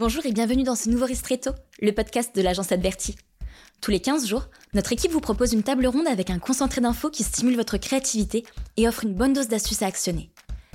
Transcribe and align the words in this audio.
Bonjour 0.00 0.24
et 0.26 0.30
bienvenue 0.30 0.62
dans 0.62 0.76
ce 0.76 0.88
nouveau 0.88 1.06
Ristretto, 1.06 1.50
le 1.82 1.90
podcast 1.90 2.32
de 2.36 2.40
l'agence 2.40 2.70
Adverti. 2.70 3.16
Tous 3.80 3.90
les 3.90 3.98
15 3.98 4.28
jours, 4.28 4.46
notre 4.72 4.92
équipe 4.92 5.10
vous 5.10 5.20
propose 5.20 5.52
une 5.52 5.64
table 5.64 5.88
ronde 5.88 6.06
avec 6.06 6.30
un 6.30 6.38
concentré 6.38 6.80
d'infos 6.80 7.10
qui 7.10 7.24
stimule 7.24 7.56
votre 7.56 7.78
créativité 7.78 8.44
et 8.76 8.86
offre 8.86 9.02
une 9.02 9.14
bonne 9.14 9.32
dose 9.32 9.48
d'astuces 9.48 9.82
à 9.82 9.86
actionner. 9.86 10.30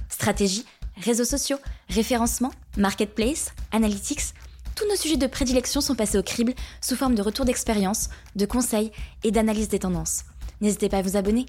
Stratégie, 0.10 0.66
réseaux 0.98 1.24
sociaux, 1.24 1.56
référencement, 1.88 2.52
marketplace, 2.76 3.54
analytics, 3.72 4.34
tous 4.76 4.90
nos 4.90 4.98
sujets 4.98 5.16
de 5.16 5.28
prédilection 5.28 5.80
sont 5.80 5.96
passés 5.96 6.18
au 6.18 6.24
crible 6.24 6.54
sous 6.82 6.98
forme 6.98 7.16
de 7.16 7.22
retours 7.22 7.46
d'expérience, 7.46 8.10
de 8.36 8.46
conseils 8.46 8.92
et 9.24 9.32
d'analyse 9.32 9.70
des 9.70 9.80
tendances. 9.80 10.24
N'hésitez 10.60 10.90
pas 10.90 10.98
à 10.98 11.02
vous 11.02 11.16
abonner. 11.16 11.46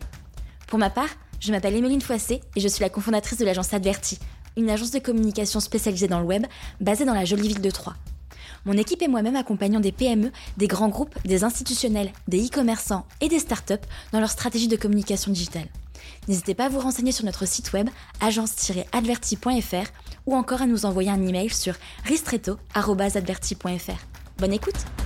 Pour 0.69 0.79
ma 0.79 0.91
part, 0.91 1.11
je 1.41 1.51
m'appelle 1.51 1.75
Emeline 1.75 2.03
Foissé 2.03 2.41
et 2.55 2.61
je 2.61 2.69
suis 2.69 2.83
la 2.83 2.89
cofondatrice 2.89 3.39
de 3.39 3.45
l'agence 3.45 3.75
Adverti, 3.75 4.21
une 4.57 4.71
agence 4.71 4.91
de 4.91 4.99
communication 4.99 5.61
spécialisée 5.61 6.09
dans 6.09 6.21
le 6.21 6.27
web, 6.27 6.47
basée 6.81 7.05
dans 7.05 7.15
la 7.15 7.25
jolie 7.25 7.49
ville 7.49 7.61
de 7.61 7.71
Troyes. 7.71 7.97
Mon 8.65 8.79
équipe 8.79 9.03
et 9.03 9.09
moi-même 9.09 9.37
accompagnons 9.37 9.81
des 9.81 9.93
PME, 9.93 10.31
des 10.57 10.67
grands 10.67 10.89
groupes, 10.89 11.15
des 11.25 11.45
institutionnels, 11.45 12.13
des 12.29 12.47
e-commerçants 12.47 13.07
et 13.21 13.29
des 13.29 13.39
startups 13.39 13.75
dans 14.13 14.21
leur 14.21 14.31
stratégie 14.31 14.69
de 14.69 14.77
communication 14.77 15.33
digitale. 15.33 15.69
N'hésitez 16.29 16.55
pas 16.55 16.67
à 16.67 16.69
vous 16.69 16.81
renseigner 16.81 17.13
sur 17.13 17.25
notre 17.25 17.47
site 17.47 17.73
web 17.73 17.89
agence-adverti.fr 18.21 19.91
ou 20.27 20.35
encore 20.35 20.63
à 20.63 20.67
nous 20.67 20.87
envoyer 20.87 21.11
un 21.11 21.27
email 21.27 21.51
sur 21.51 21.75
ristretto.adverti.fr. 22.05 24.07
Bonne 24.39 24.53
écoute! 24.53 25.04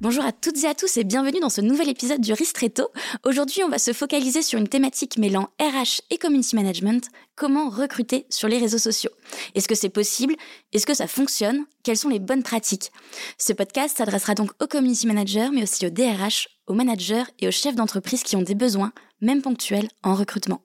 Bonjour 0.00 0.24
à 0.24 0.32
toutes 0.32 0.62
et 0.64 0.66
à 0.66 0.74
tous 0.74 0.96
et 0.96 1.04
bienvenue 1.04 1.38
dans 1.38 1.48
ce 1.48 1.60
nouvel 1.60 1.88
épisode 1.88 2.20
du 2.20 2.32
Ristretto. 2.32 2.88
Aujourd'hui, 3.24 3.62
on 3.62 3.68
va 3.68 3.78
se 3.78 3.92
focaliser 3.92 4.42
sur 4.42 4.58
une 4.58 4.66
thématique 4.66 5.18
mêlant 5.18 5.50
RH 5.60 6.02
et 6.10 6.18
community 6.18 6.56
management. 6.56 7.08
Comment 7.36 7.70
recruter 7.70 8.26
sur 8.28 8.48
les 8.48 8.58
réseaux 8.58 8.78
sociaux 8.78 9.12
Est-ce 9.54 9.68
que 9.68 9.76
c'est 9.76 9.88
possible? 9.88 10.34
Est-ce 10.72 10.84
que 10.84 10.94
ça 10.94 11.06
fonctionne? 11.06 11.64
Quelles 11.84 11.96
sont 11.96 12.08
les 12.08 12.18
bonnes 12.18 12.42
pratiques? 12.42 12.90
Ce 13.38 13.52
podcast 13.52 13.96
s'adressera 13.96 14.34
donc 14.34 14.50
aux 14.60 14.66
community 14.66 15.06
managers, 15.06 15.50
mais 15.52 15.62
aussi 15.62 15.86
aux 15.86 15.90
DRH, 15.90 16.48
aux 16.66 16.74
managers 16.74 17.24
et 17.38 17.46
aux 17.46 17.52
chefs 17.52 17.76
d'entreprise 17.76 18.24
qui 18.24 18.34
ont 18.34 18.42
des 18.42 18.56
besoins, 18.56 18.92
même 19.20 19.42
ponctuels, 19.42 19.88
en 20.02 20.14
recrutement. 20.14 20.63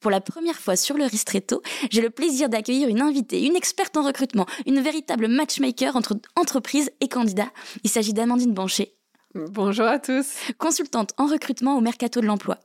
Pour 0.00 0.10
la 0.10 0.20
première 0.20 0.58
fois 0.58 0.76
sur 0.76 0.96
le 0.96 1.04
Ristretto, 1.04 1.62
j'ai 1.90 2.00
le 2.00 2.10
plaisir 2.10 2.48
d'accueillir 2.48 2.88
une 2.88 3.00
invitée, 3.00 3.44
une 3.44 3.56
experte 3.56 3.96
en 3.96 4.02
recrutement, 4.02 4.46
une 4.66 4.80
véritable 4.80 5.28
matchmaker 5.28 5.96
entre 5.96 6.14
entreprises 6.36 6.90
et 7.00 7.08
candidats. 7.08 7.50
Il 7.84 7.90
s'agit 7.90 8.12
d'Amandine 8.12 8.54
Banchet. 8.54 8.94
Bonjour 9.34 9.86
à 9.86 10.00
tous. 10.00 10.34
Consultante 10.58 11.12
en 11.16 11.26
recrutement 11.26 11.76
au 11.76 11.80
Mercato 11.80 12.20
de 12.20 12.26
l'Emploi. 12.26 12.58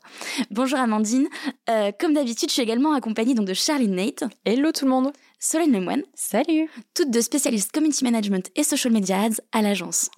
Bonjour 0.50 0.80
Amandine. 0.80 1.28
Euh, 1.70 1.92
comme 2.00 2.14
d'habitude, 2.16 2.50
je 2.50 2.54
suis 2.54 2.64
également 2.64 2.94
accompagnée 2.94 3.36
donc 3.36 3.46
de 3.46 3.54
Charline 3.54 3.94
Nate. 3.94 4.24
Hello 4.46 4.72
tout 4.72 4.86
le 4.86 4.92
monde. 4.92 5.12
Solène 5.40 5.74
Lemoine. 5.74 6.02
Salut. 6.16 6.68
Toutes 6.96 7.12
deux 7.12 7.22
spécialistes 7.22 7.72
community 7.72 8.04
management 8.04 8.50
et 8.56 8.64
social 8.64 8.92
media 8.92 9.22
ads 9.22 9.42
à 9.52 9.62
l'agence. 9.62 10.10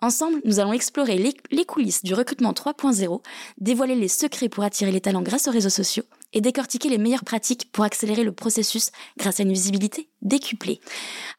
Ensemble, 0.00 0.40
nous 0.44 0.60
allons 0.60 0.72
explorer 0.72 1.18
les, 1.50 1.64
coulisses 1.64 2.02
du 2.02 2.14
recrutement 2.14 2.52
3.0, 2.52 3.22
dévoiler 3.58 3.94
les 3.94 4.08
secrets 4.08 4.48
pour 4.48 4.64
attirer 4.64 4.92
les 4.92 5.00
talents 5.00 5.22
grâce 5.22 5.48
aux 5.48 5.50
réseaux 5.50 5.70
sociaux 5.70 6.04
et 6.32 6.40
décortiquer 6.40 6.88
les 6.88 6.98
meilleures 6.98 7.24
pratiques 7.24 7.70
pour 7.72 7.84
accélérer 7.84 8.24
le 8.24 8.32
processus 8.32 8.90
grâce 9.18 9.40
à 9.40 9.42
une 9.42 9.52
visibilité 9.52 10.08
décuplée. 10.22 10.80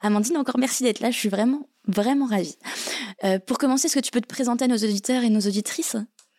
Amandine, 0.02 0.38
encore 0.38 0.58
merci 0.58 0.84
d'être 0.84 1.00
là, 1.00 1.12
je 1.12 1.18
suis 1.18 1.30
vraiment, 1.30 1.68
vraiment 1.88 2.26
ravie. 2.26 2.58
Euh, 3.24 3.40
pour 3.40 3.58
commencer, 3.58 3.88
est-ce 3.88 3.96
que 3.96 4.00
tu 4.00 4.12
peux 4.12 4.22
te 4.22 4.28
présenter 4.28 4.66
à 4.66 4.68
nos 4.68 4.78
auditeurs 4.78 5.24
et 5.24 5.30
nos 5.30 5.42
auditrices? 5.42 5.96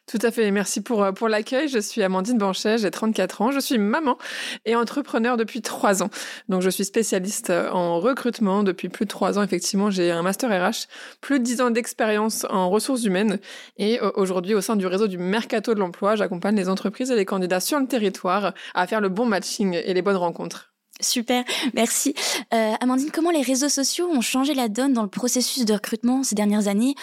Tout 0.07 0.19
à 0.23 0.33
fait, 0.33 0.51
merci 0.51 0.81
pour, 0.81 1.05
euh, 1.05 1.13
pour 1.13 1.29
l'accueil. 1.29 1.69
Je 1.69 1.79
suis 1.79 2.03
Amandine 2.03 2.37
Banchet, 2.37 2.79
j'ai 2.79 2.91
34 2.91 3.41
ans, 3.43 3.51
je 3.53 3.61
suis 3.61 3.79
maman 3.79 4.19
et 4.65 4.75
entrepreneur 4.75 5.37
depuis 5.37 5.63
3 5.63 6.03
ans. 6.03 6.11
Donc 6.49 6.61
je 6.61 6.71
suis 6.71 6.85
spécialiste 6.85 7.51
euh, 7.51 7.71
en 7.71 8.01
recrutement 8.01 8.65
depuis 8.65 8.89
plus 8.89 9.05
de 9.05 9.11
3 9.11 9.39
ans. 9.39 9.43
Effectivement, 9.43 9.91
j'ai 9.91 10.11
un 10.11 10.23
master 10.23 10.51
RH, 10.51 10.89
plus 11.21 11.39
de 11.39 11.45
10 11.45 11.61
ans 11.61 11.71
d'expérience 11.71 12.45
en 12.51 12.69
ressources 12.69 13.05
humaines 13.05 13.39
et 13.77 14.03
euh, 14.03 14.11
aujourd'hui 14.17 14.55
au 14.55 14.61
sein 14.61 14.75
du 14.75 14.87
réseau 14.87 15.07
du 15.07 15.19
Mercato 15.19 15.73
de 15.73 15.79
l'emploi, 15.79 16.17
j'accompagne 16.17 16.57
les 16.57 16.69
entreprises 16.69 17.11
et 17.13 17.17
les 17.17 17.25
candidats 17.25 17.61
sur 17.61 17.79
le 17.79 17.87
territoire 17.87 18.55
à 18.75 18.87
faire 18.89 19.01
le 19.01 19.09
bon 19.09 19.25
matching 19.25 19.75
et 19.85 19.95
les 19.95 20.03
bonnes 20.03 20.17
rencontres. 20.17 20.72
Super, 21.03 21.45
merci. 21.75 22.15
Euh, 22.55 22.73
Amandine, 22.81 23.11
comment 23.11 23.31
les 23.31 23.43
réseaux 23.43 23.69
sociaux 23.69 24.07
ont 24.07 24.21
changé 24.21 24.55
la 24.55 24.69
donne 24.69 24.93
dans 24.93 25.03
le 25.03 25.09
processus 25.09 25.65
de 25.65 25.73
recrutement 25.75 26.23
ces 26.23 26.35
dernières 26.35 26.69
années 26.69 26.95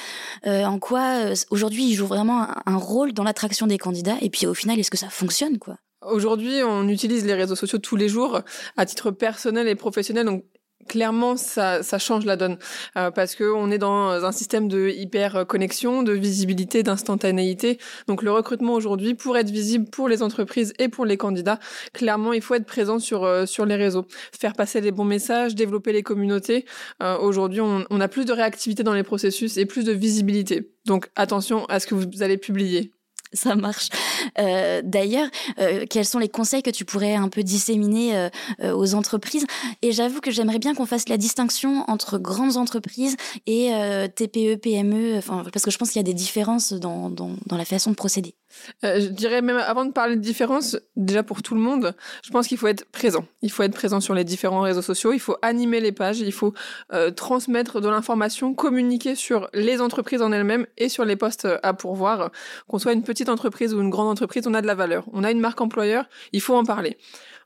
euh, 0.48 0.64
En 0.64 0.80
quoi 0.80 1.26
euh, 1.26 1.36
aujourd'hui 1.50 1.86
ils 1.86 1.96
jouent 1.96 2.08
vraiment 2.08 2.48
un, 2.66 2.78
rôle 2.78 3.14
dans 3.14 3.24
l'attraction 3.24 3.68
des 3.68 3.78
candidats 3.78 4.18
Et 4.22 4.30
puis 4.30 4.48
au 4.48 4.54
final, 4.54 4.80
est-ce 4.80 4.92
que 4.92 4.98
ça 4.98 5.10
fonctionne 5.10 5.58
quoi? 5.58 5.78
Aujourd'hui, 6.02 6.62
on 6.64 6.88
utilise 6.88 7.26
les 7.26 7.34
réseaux 7.34 7.56
sociaux 7.56 7.78
tous 7.78 7.98
les 7.98 8.08
jours 8.08 8.40
à 8.78 8.86
titre 8.86 9.12
personnel 9.12 9.68
et 9.68 9.76
professionnel. 9.76 10.42
Clairement 10.90 11.38
ça, 11.38 11.84
ça 11.84 11.98
change 11.98 12.26
la 12.26 12.36
donne 12.36 12.58
euh, 12.98 13.12
parce 13.12 13.36
que 13.36 13.46
on 13.46 13.72
est 13.72 13.78
dans 13.78 14.10
un 14.10 14.32
système 14.34 14.68
de 14.68 14.90
hyper 14.90 15.46
connexion, 15.48 16.04
de 16.04 16.12
visibilité, 16.12 16.84
d'instantanéité. 16.84 17.80
Donc 18.08 18.24
le 18.24 18.32
recrutement 18.32 18.74
aujourd'hui 18.74 19.14
pour 19.14 19.38
être 19.38 19.50
visible 19.50 19.90
pour 19.90 20.10
les 20.10 20.22
entreprises 20.22 20.74
et 20.80 20.90
pour 20.90 21.06
les 21.06 21.16
candidats, 21.16 21.60
clairement 21.94 22.34
il 22.34 22.42
faut 22.42 22.56
être 22.56 22.66
présent 22.66 23.00
sur 23.00 23.24
euh, 23.24 23.46
sur 23.46 23.66
les 23.66 23.76
réseaux, 23.76 24.06
faire 24.38 24.54
passer 24.54 24.82
les 24.82 24.92
bons 24.92 25.06
messages, 25.06 25.56
développer 25.56 25.94
les 25.94 26.04
communautés. 26.04 26.66
Euh, 27.02 27.18
aujourd'hui 27.18 27.62
on, 27.62 27.86
on 27.90 28.02
a 28.02 28.08
plus 28.10 28.26
de 28.26 28.34
réactivité 28.34 28.84
dans 28.84 28.94
les 28.94 29.04
processus 29.04 29.58
et 29.58 29.66
plus 29.66 29.86
de 29.86 29.94
visibilité. 29.94 30.74
Donc 30.86 31.10
attention 31.16 31.66
à 31.66 31.80
ce 31.80 31.88
que 31.88 31.96
vous 31.96 32.24
allez 32.24 32.38
publier 32.38 32.92
ça 33.34 33.56
marche. 33.56 33.90
Euh, 34.40 34.82
D'ailleurs, 34.84 35.28
euh, 35.60 35.86
quels 35.90 36.06
sont 36.06 36.20
les 36.20 36.30
conseils 36.30 36.64
que 36.64 36.70
tu 36.70 36.86
pourrais 36.86 37.16
un 37.16 37.30
peu 37.30 37.44
disséminer 37.44 38.30
euh, 38.62 38.74
aux 38.74 38.96
entreprises? 38.96 39.46
Et 39.82 39.92
j'avoue 39.92 40.22
que 40.22 40.32
j'aimerais 40.32 40.60
bien 40.60 40.74
qu'on 40.74 40.86
fasse 40.86 41.10
la 41.10 41.18
distinction 41.18 41.84
entre 41.88 42.18
grandes 42.18 42.58
entreprises 42.58 43.16
et 43.46 43.72
TPE, 44.16 44.56
PME, 44.56 45.20
parce 45.52 45.64
que 45.64 45.72
je 45.72 45.78
pense 45.78 45.90
qu'il 45.90 46.00
y 46.00 46.00
a 46.00 46.04
des 46.04 46.14
différences 46.14 46.74
dans, 46.74 47.12
la 47.52 47.66
façon 47.66 47.92
de 47.92 47.96
procéder. 47.96 48.36
Je 48.84 49.08
dirais 49.08 49.42
même 49.42 49.58
avant 49.58 49.86
de 49.86 49.92
parler 49.92 50.16
de 50.16 50.22
différence, 50.22 50.78
déjà 50.96 51.24
pour 51.24 51.42
tout 51.44 51.54
le 51.54 51.62
monde, 51.62 51.94
je 52.24 52.32
pense 52.32 52.48
qu'il 52.48 52.58
faut 52.58 52.68
être 52.68 52.86
présent. 52.86 53.26
Il 53.42 53.52
faut 53.52 53.64
être 53.64 53.74
présent 53.74 54.00
sur 54.00 54.14
les 54.16 54.24
différents 54.24 54.62
réseaux 54.62 54.82
sociaux, 54.82 55.14
il 55.14 55.20
faut 55.20 55.36
animer 55.42 55.80
les 55.80 55.92
pages, 55.92 56.20
il 56.20 56.32
faut 56.32 56.54
transmettre 57.16 57.82
de 57.82 57.90
l'information, 57.90 58.54
communiquer 58.54 59.16
sur 59.16 59.50
les 59.54 59.82
entreprises 59.82 60.22
en 60.22 60.32
elles-mêmes 60.32 60.66
et 60.78 60.90
sur 60.90 61.06
les 61.06 61.16
postes 61.16 61.48
à 61.62 61.74
pourvoir. 61.74 62.32
Qu'on 62.68 62.80
soit 62.80 62.94
une 62.94 63.04
petite 63.04 63.30
entreprise 63.30 63.74
ou 63.74 63.82
une 63.82 63.90
grande 63.90 64.09
entreprise, 64.10 64.46
on 64.48 64.54
a 64.54 64.62
de 64.62 64.68
la 64.68 64.76
valeur. 64.76 65.06
On 65.14 65.24
a 65.24 65.32
une 65.32 65.40
marque 65.40 65.62
employeur, 65.62 66.10
il 66.34 66.42
faut 66.42 66.56
en 66.56 66.64
parler. 66.64 66.98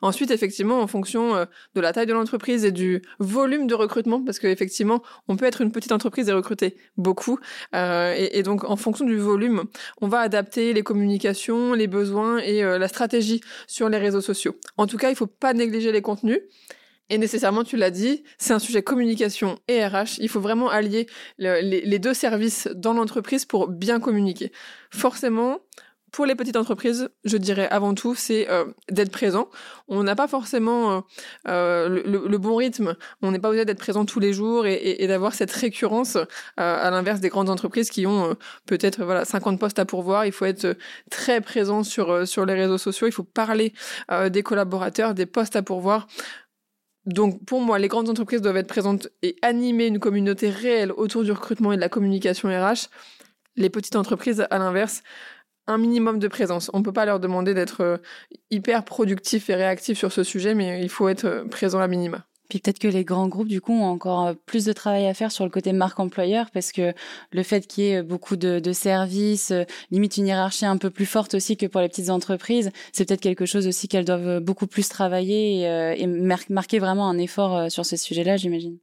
Ensuite, 0.04 0.32
effectivement, 0.32 0.82
en 0.82 0.88
fonction 0.88 1.34
euh, 1.34 1.46
de 1.76 1.82
la 1.82 1.94
taille 1.94 2.06
de 2.06 2.12
l'entreprise 2.12 2.66
et 2.66 2.74
du 2.74 3.02
volume 3.20 3.68
de 3.68 3.74
recrutement, 3.74 4.22
parce 4.22 4.38
qu'effectivement, 4.38 5.02
on 5.30 5.38
peut 5.38 5.46
être 5.46 5.62
une 5.62 5.72
petite 5.72 5.94
entreprise 5.94 6.28
et 6.28 6.34
recruter 6.34 6.76
beaucoup. 6.98 7.40
Euh, 7.74 8.14
et, 8.18 8.44
donc, 8.44 8.66
en 8.66 8.76
fonction 8.76 9.06
du 9.06 9.18
volume, 9.18 9.64
on 10.02 10.10
va 10.10 10.20
adapter 10.20 10.74
les 10.74 10.84
communications, 10.84 11.74
les 11.74 11.88
besoins 11.88 12.40
et 12.40 12.66
euh, 12.66 12.78
la 12.78 12.90
stratégie 12.90 13.40
sur 13.66 13.88
les 13.88 13.98
réseaux 13.98 14.20
sociaux. 14.20 14.58
En 14.76 14.88
tout 14.88 14.98
cas, 14.98 15.10
il 15.10 15.16
faut 15.16 15.26
pas 15.26 15.54
négliger 15.54 15.94
les 15.94 16.02
contenus. 16.02 16.42
Et 17.10 17.18
nécessairement, 17.18 17.64
tu 17.64 17.78
l'as 17.78 17.92
dit, 17.92 18.24
c'est 18.38 18.54
un 18.54 18.60
sujet 18.60 18.84
communication 18.84 19.58
et 19.70 19.86
RH. 19.86 20.18
Il 20.20 20.28
faut 20.28 20.42
vraiment 20.42 20.70
allier 20.70 21.08
le, 21.38 21.62
les, 21.62 21.80
les 21.80 22.00
deux 22.00 22.14
services 22.14 22.68
dans 22.76 22.92
l'entreprise 22.92 23.46
pour 23.46 23.70
bien 23.70 24.02
communiquer. 24.02 24.52
Forcément, 24.90 25.60
pour 26.14 26.28
les 26.28 26.36
petites 26.36 26.56
entreprises, 26.56 27.10
je 27.26 27.38
dirais 27.38 27.68
avant 27.70 27.96
tout, 27.96 28.14
c'est 28.14 28.48
euh, 28.50 28.66
d'être 28.90 29.12
présent. 29.12 29.50
On 29.88 30.04
n'a 30.04 30.16
pas 30.16 30.28
forcément 30.28 30.92
euh, 30.92 31.02
euh, 31.48 31.90
le, 31.90 32.28
le, 32.28 32.38
bon 32.38 32.56
rythme. 32.56 32.96
On 33.24 33.32
n'est 33.32 33.40
pas 33.40 33.50
obligé 33.50 33.66
d'être 33.66 33.80
présent 33.80 34.06
tous 34.06 34.20
les 34.20 34.32
jours 34.32 34.68
et, 34.68 34.76
et, 34.76 35.04
et 35.04 35.08
d'avoir 35.08 35.34
cette 35.34 35.52
récurrence. 35.52 36.16
Euh, 36.16 36.26
à 36.58 36.92
l'inverse 36.92 37.20
des 37.20 37.30
grandes 37.30 37.50
entreprises 37.50 37.90
qui 37.90 38.06
ont 38.06 38.30
euh, 38.30 38.34
peut-être 38.68 39.04
voilà 39.04 39.26
50 39.26 39.60
postes 39.60 39.80
à 39.80 39.86
pourvoir. 39.86 40.28
Il 40.28 40.32
faut 40.32 40.46
être 40.46 40.78
très 41.10 41.42
présent 41.42 41.84
sur 41.84 42.12
euh, 42.12 42.26
sur 42.26 42.46
les 42.46 42.54
réseaux 42.54 42.78
sociaux. 42.78 43.08
Il 43.08 43.12
faut 43.12 43.24
parler 43.24 43.74
des 44.30 44.44
collaborateurs, 44.44 45.16
des 45.16 45.26
postes 45.26 45.56
à 45.56 45.64
pourvoir. 45.64 46.08
Donc 47.06 47.44
pour 47.46 47.60
moi, 47.62 47.80
les 47.80 47.88
grandes 47.88 48.10
entreprises 48.10 48.42
doivent 48.42 48.58
être 48.58 48.68
présentes 48.68 49.08
et 49.24 49.36
animer 49.42 49.88
une 49.88 50.00
communauté 50.00 50.50
réelle 50.50 50.92
autour 50.92 51.24
du 51.24 51.32
recrutement 51.32 51.74
et 51.74 51.76
de 51.76 51.82
la 51.82 51.90
communication 51.90 52.50
RH. 52.50 52.90
Les 53.56 53.70
petites 53.70 53.96
entreprises, 53.96 54.46
à 54.50 54.58
l'inverse, 54.60 55.04
un 55.68 55.78
minimum 55.78 56.20
de 56.20 56.28
présence. 56.28 56.70
On 56.74 56.84
peut 56.84 56.94
pas 56.94 57.06
leur 57.06 57.20
demander 57.20 57.54
d'être 57.54 57.82
euh, 57.82 57.98
hyper 58.52 58.84
productif 58.84 59.50
et 59.50 59.56
réactif 59.56 59.98
sur 59.98 60.12
ce 60.12 60.24
sujet, 60.24 60.56
mais 60.56 60.82
il 60.82 60.90
faut 60.90 61.08
être 61.08 61.26
euh, 61.26 61.46
présent 61.46 61.80
à 61.80 61.88
minima. 61.88 62.26
Puis 62.50 62.60
peut-être 62.60 62.80
que 62.80 62.90
les 62.90 63.06
grands 63.06 63.30
groupes, 63.30 63.48
du 63.48 63.62
coup, 63.62 63.74
ont 63.74 63.86
encore 63.86 64.28
euh, 64.28 64.34
plus 64.46 64.66
de 64.66 64.74
travail 64.74 65.08
à 65.08 65.14
faire 65.14 65.32
sur 65.32 65.46
le 65.46 65.50
côté 65.50 65.72
marque 65.72 66.00
employeur, 66.00 66.52
parce 66.52 66.72
que 66.72 66.94
le 67.32 67.44
fait 67.44 67.66
qu'il 67.66 67.84
y 67.86 67.92
ait 67.92 68.04
beaucoup 68.04 68.36
de, 68.36 68.74
services, 68.74 69.54
limite 69.92 70.18
une 70.18 70.28
hiérarchie 70.28 70.66
un 70.66 70.78
peu 70.78 70.90
plus 70.90 71.06
forte 71.06 71.34
aussi 71.34 71.56
que 71.56 71.66
pour 71.66 71.82
les 71.82 71.88
petites 71.88 72.10
entreprises, 72.10 72.72
c'est 72.92 73.06
peut-être 73.08 73.22
quelque 73.22 73.46
chose 73.46 73.66
aussi 73.66 73.88
qu'elles 73.88 74.06
doivent 74.06 74.40
beaucoup 74.40 74.68
plus 74.68 74.90
travailler 74.90 75.62
et, 75.62 76.02
et 76.02 76.08
marquer 76.08 76.80
vraiment 76.80 77.08
un 77.08 77.18
effort 77.18 77.72
sur 77.72 77.86
ces 77.86 77.98
sujets-là, 77.98 78.38
j'imagine. 78.38 78.78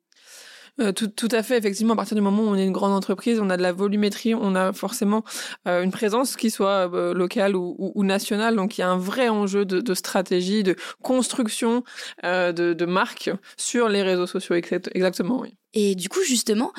Euh, 0.80 0.92
tout, 0.92 1.08
tout, 1.08 1.28
à 1.32 1.42
fait, 1.42 1.58
effectivement, 1.58 1.94
à 1.94 1.96
partir 1.96 2.14
du 2.14 2.22
moment 2.22 2.42
où 2.42 2.46
on 2.46 2.56
est 2.56 2.64
une 2.64 2.72
grande 2.72 2.92
entreprise, 2.92 3.38
on 3.40 3.50
a 3.50 3.56
de 3.56 3.62
la 3.62 3.72
volumétrie, 3.72 4.34
on 4.34 4.54
a 4.54 4.72
forcément 4.72 5.24
euh, 5.68 5.82
une 5.82 5.90
présence 5.90 6.36
qui 6.36 6.50
soit 6.50 6.92
euh, 6.94 7.12
locale 7.12 7.54
ou, 7.56 7.76
ou, 7.78 8.04
nationale. 8.04 8.56
Donc 8.56 8.78
il 8.78 8.80
y 8.80 8.84
a 8.84 8.88
un 8.88 8.96
vrai 8.96 9.28
enjeu 9.28 9.64
de, 9.64 9.80
de 9.80 9.94
stratégie, 9.94 10.62
de 10.62 10.76
construction 11.02 11.84
de, 12.22 12.72
de 12.72 12.84
marque 12.86 13.30
sur 13.56 13.88
les 13.88 14.02
réseaux 14.02 14.26
sociaux, 14.26 14.54
exactement, 14.54 15.40
oui. 15.40 15.54
Et 15.72 15.94
du 15.94 16.08
coup, 16.08 16.22
justement, 16.22 16.72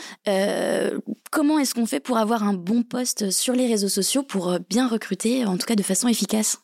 comment 1.31 1.59
est-ce 1.59 1.73
qu'on 1.73 1.85
fait 1.85 1.99
pour 1.99 2.17
avoir 2.17 2.43
un 2.43 2.53
bon 2.53 2.83
poste 2.83 3.31
sur 3.31 3.53
les 3.53 3.67
réseaux 3.67 3.89
sociaux 3.89 4.23
pour 4.23 4.57
bien 4.69 4.87
recruter, 4.87 5.45
en 5.45 5.57
tout 5.57 5.65
cas 5.65 5.75
de 5.75 5.83
façon 5.83 6.07
efficace? 6.07 6.59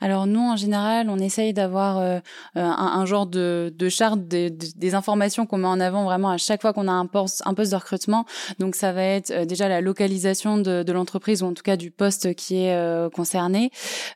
Alors 0.00 0.26
nous, 0.26 0.40
en 0.40 0.56
général, 0.56 1.08
on 1.10 1.18
essaye 1.18 1.52
d'avoir 1.52 1.98
euh, 1.98 2.18
un, 2.54 2.62
un, 2.62 3.06
genre 3.06 3.26
de, 3.26 3.72
de 3.76 3.88
charte 3.88 4.20
des, 4.26 4.50
des 4.50 4.94
informations 4.94 5.46
qu'on 5.46 5.58
met 5.58 5.66
en 5.66 5.80
avant 5.80 6.04
vraiment 6.04 6.30
à 6.30 6.38
chaque 6.38 6.62
fois 6.62 6.72
qu'on 6.72 6.88
a 6.88 6.92
un 6.92 7.06
poste, 7.06 7.42
un 7.44 7.54
poste 7.54 7.72
de 7.72 7.76
recrutement. 7.76 8.24
Donc 8.58 8.74
ça 8.74 8.92
va 8.92 9.02
être 9.02 9.30
euh, 9.30 9.44
déjà 9.44 9.68
la 9.68 9.80
localisation 9.80 10.58
de, 10.58 10.82
de 10.82 10.92
l'entreprise 10.92 11.42
ou 11.42 11.46
en 11.46 11.54
tout 11.54 11.62
cas 11.62 11.76
du 11.76 11.90
poste 11.90 12.34
qui 12.34 12.64
est 12.64 12.74
euh, 12.74 13.10
concerné. 13.10 13.70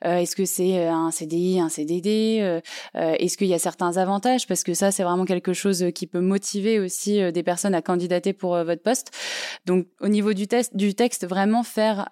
Euh, 0.05 0.19
est-ce 0.19 0.37
que 0.37 0.45
c'est 0.45 0.87
un 0.87 1.11
CDI, 1.11 1.61
un 1.61 1.69
CDD 1.69 2.39
euh, 2.41 2.61
Est-ce 2.95 3.37
qu'il 3.37 3.49
y 3.49 3.55
a 3.55 3.59
certains 3.59 3.97
avantages? 3.97 4.47
Parce 4.47 4.63
que 4.63 4.75
ça, 4.75 4.91
c'est 4.91 5.03
vraiment 5.03 5.25
quelque 5.25 5.53
chose 5.53 5.87
qui 5.95 6.07
peut 6.07 6.21
motiver 6.21 6.81
aussi 6.81 7.33
des 7.33 7.43
personnes 7.43 7.75
à 7.75 7.83
candidater 7.83 8.33
pour 8.33 8.57
votre 8.65 8.83
poste. 8.83 9.11
Donc 9.67 9.87
au 10.01 10.09
niveau 10.09 10.33
du, 10.33 10.47
test, 10.47 10.77
du 10.77 10.95
texte, 10.95 11.27
vraiment 11.27 11.63
faire 11.63 12.09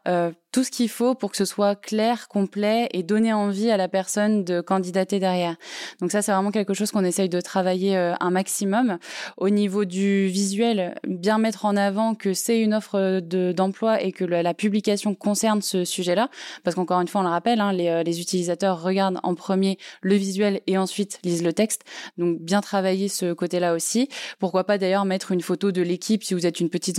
tout 0.52 0.64
ce 0.64 0.70
qu'il 0.70 0.88
faut 0.88 1.14
pour 1.14 1.31
que 1.31 1.37
ce 1.37 1.44
soit 1.44 1.75
clair, 1.75 2.28
complet 2.28 2.88
et 2.93 3.02
donner 3.02 3.32
envie 3.32 3.70
à 3.70 3.76
la 3.76 3.88
personne 3.88 4.44
de 4.44 4.60
candidater 4.60 5.19
derrière. 5.19 5.56
Donc 6.00 6.12
ça, 6.12 6.22
c'est 6.22 6.32
vraiment 6.32 6.50
quelque 6.50 6.75
chose 6.75 6.90
qu'on 6.93 7.04
essaye 7.04 7.28
de 7.28 7.40
travailler 7.40 7.96
euh, 7.96 8.14
un 8.20 8.31
maximum. 8.31 8.99
Au 9.38 9.49
niveau 9.49 9.84
du 9.84 10.26
visuel, 10.26 10.94
bien 11.06 11.38
mettre 11.38 11.64
en 11.64 11.76
avant 11.76 12.14
que 12.14 12.34
c'est 12.34 12.60
une 12.60 12.75
offre 12.75 13.20
d'emploi 13.20 14.02
et 14.02 14.12
que 14.12 14.25
la 14.25 14.54
publication 14.54 15.14
concerne 15.14 15.62
ce 15.62 15.84
sujet-là. 15.84 16.28
Parce 16.64 16.76
qu'encore 16.76 17.00
une 17.00 17.08
fois, 17.08 17.22
on 17.22 17.25
le 17.25 17.31
rappelle, 17.31 17.60
hein, 17.60 17.72
les, 17.72 17.88
euh, 17.88 18.02
les 18.02 18.20
utilisateurs 18.20 18.82
regardent 18.82 19.20
en 19.22 19.34
premier 19.34 19.78
le 20.02 20.14
visuel 20.14 20.60
et 20.66 20.76
ensuite 20.76 21.19
lisent 21.25 21.43
le 21.43 21.52
texte. 21.52 21.82
Donc 22.19 22.40
bien 22.40 22.60
travailler 22.60 23.08
ce 23.08 23.32
côté-là 23.32 23.75
aussi. 23.75 24.08
Pourquoi 24.38 24.64
pas 24.64 24.76
d'ailleurs 24.76 25.06
mettre 25.06 25.32
une 25.32 25.40
photo 25.40 25.72
de 25.72 25.81
l'équipe 25.82 26.22
si 26.22 26.34
vous 26.34 26.46
êtes 26.46 26.60
une 26.60 26.69
petite, 26.69 26.98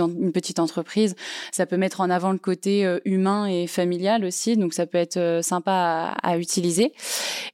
entreprise. 0.59 1.15
Ça 1.51 1.65
peut 1.65 1.77
mettre 1.77 2.01
en 2.01 2.09
avant 2.09 2.31
le 2.31 2.37
côté 2.37 2.85
euh, 2.85 2.99
et 3.45 3.67
familial 3.67 4.25
aussi, 4.25 4.57
donc 4.57 4.73
ça 4.73 4.85
peut 4.85 4.97
être 4.97 5.17
euh, 5.17 5.41
sympa 5.41 5.71
à, 6.21 6.31
à, 6.31 6.37
utiliser. 6.37 6.93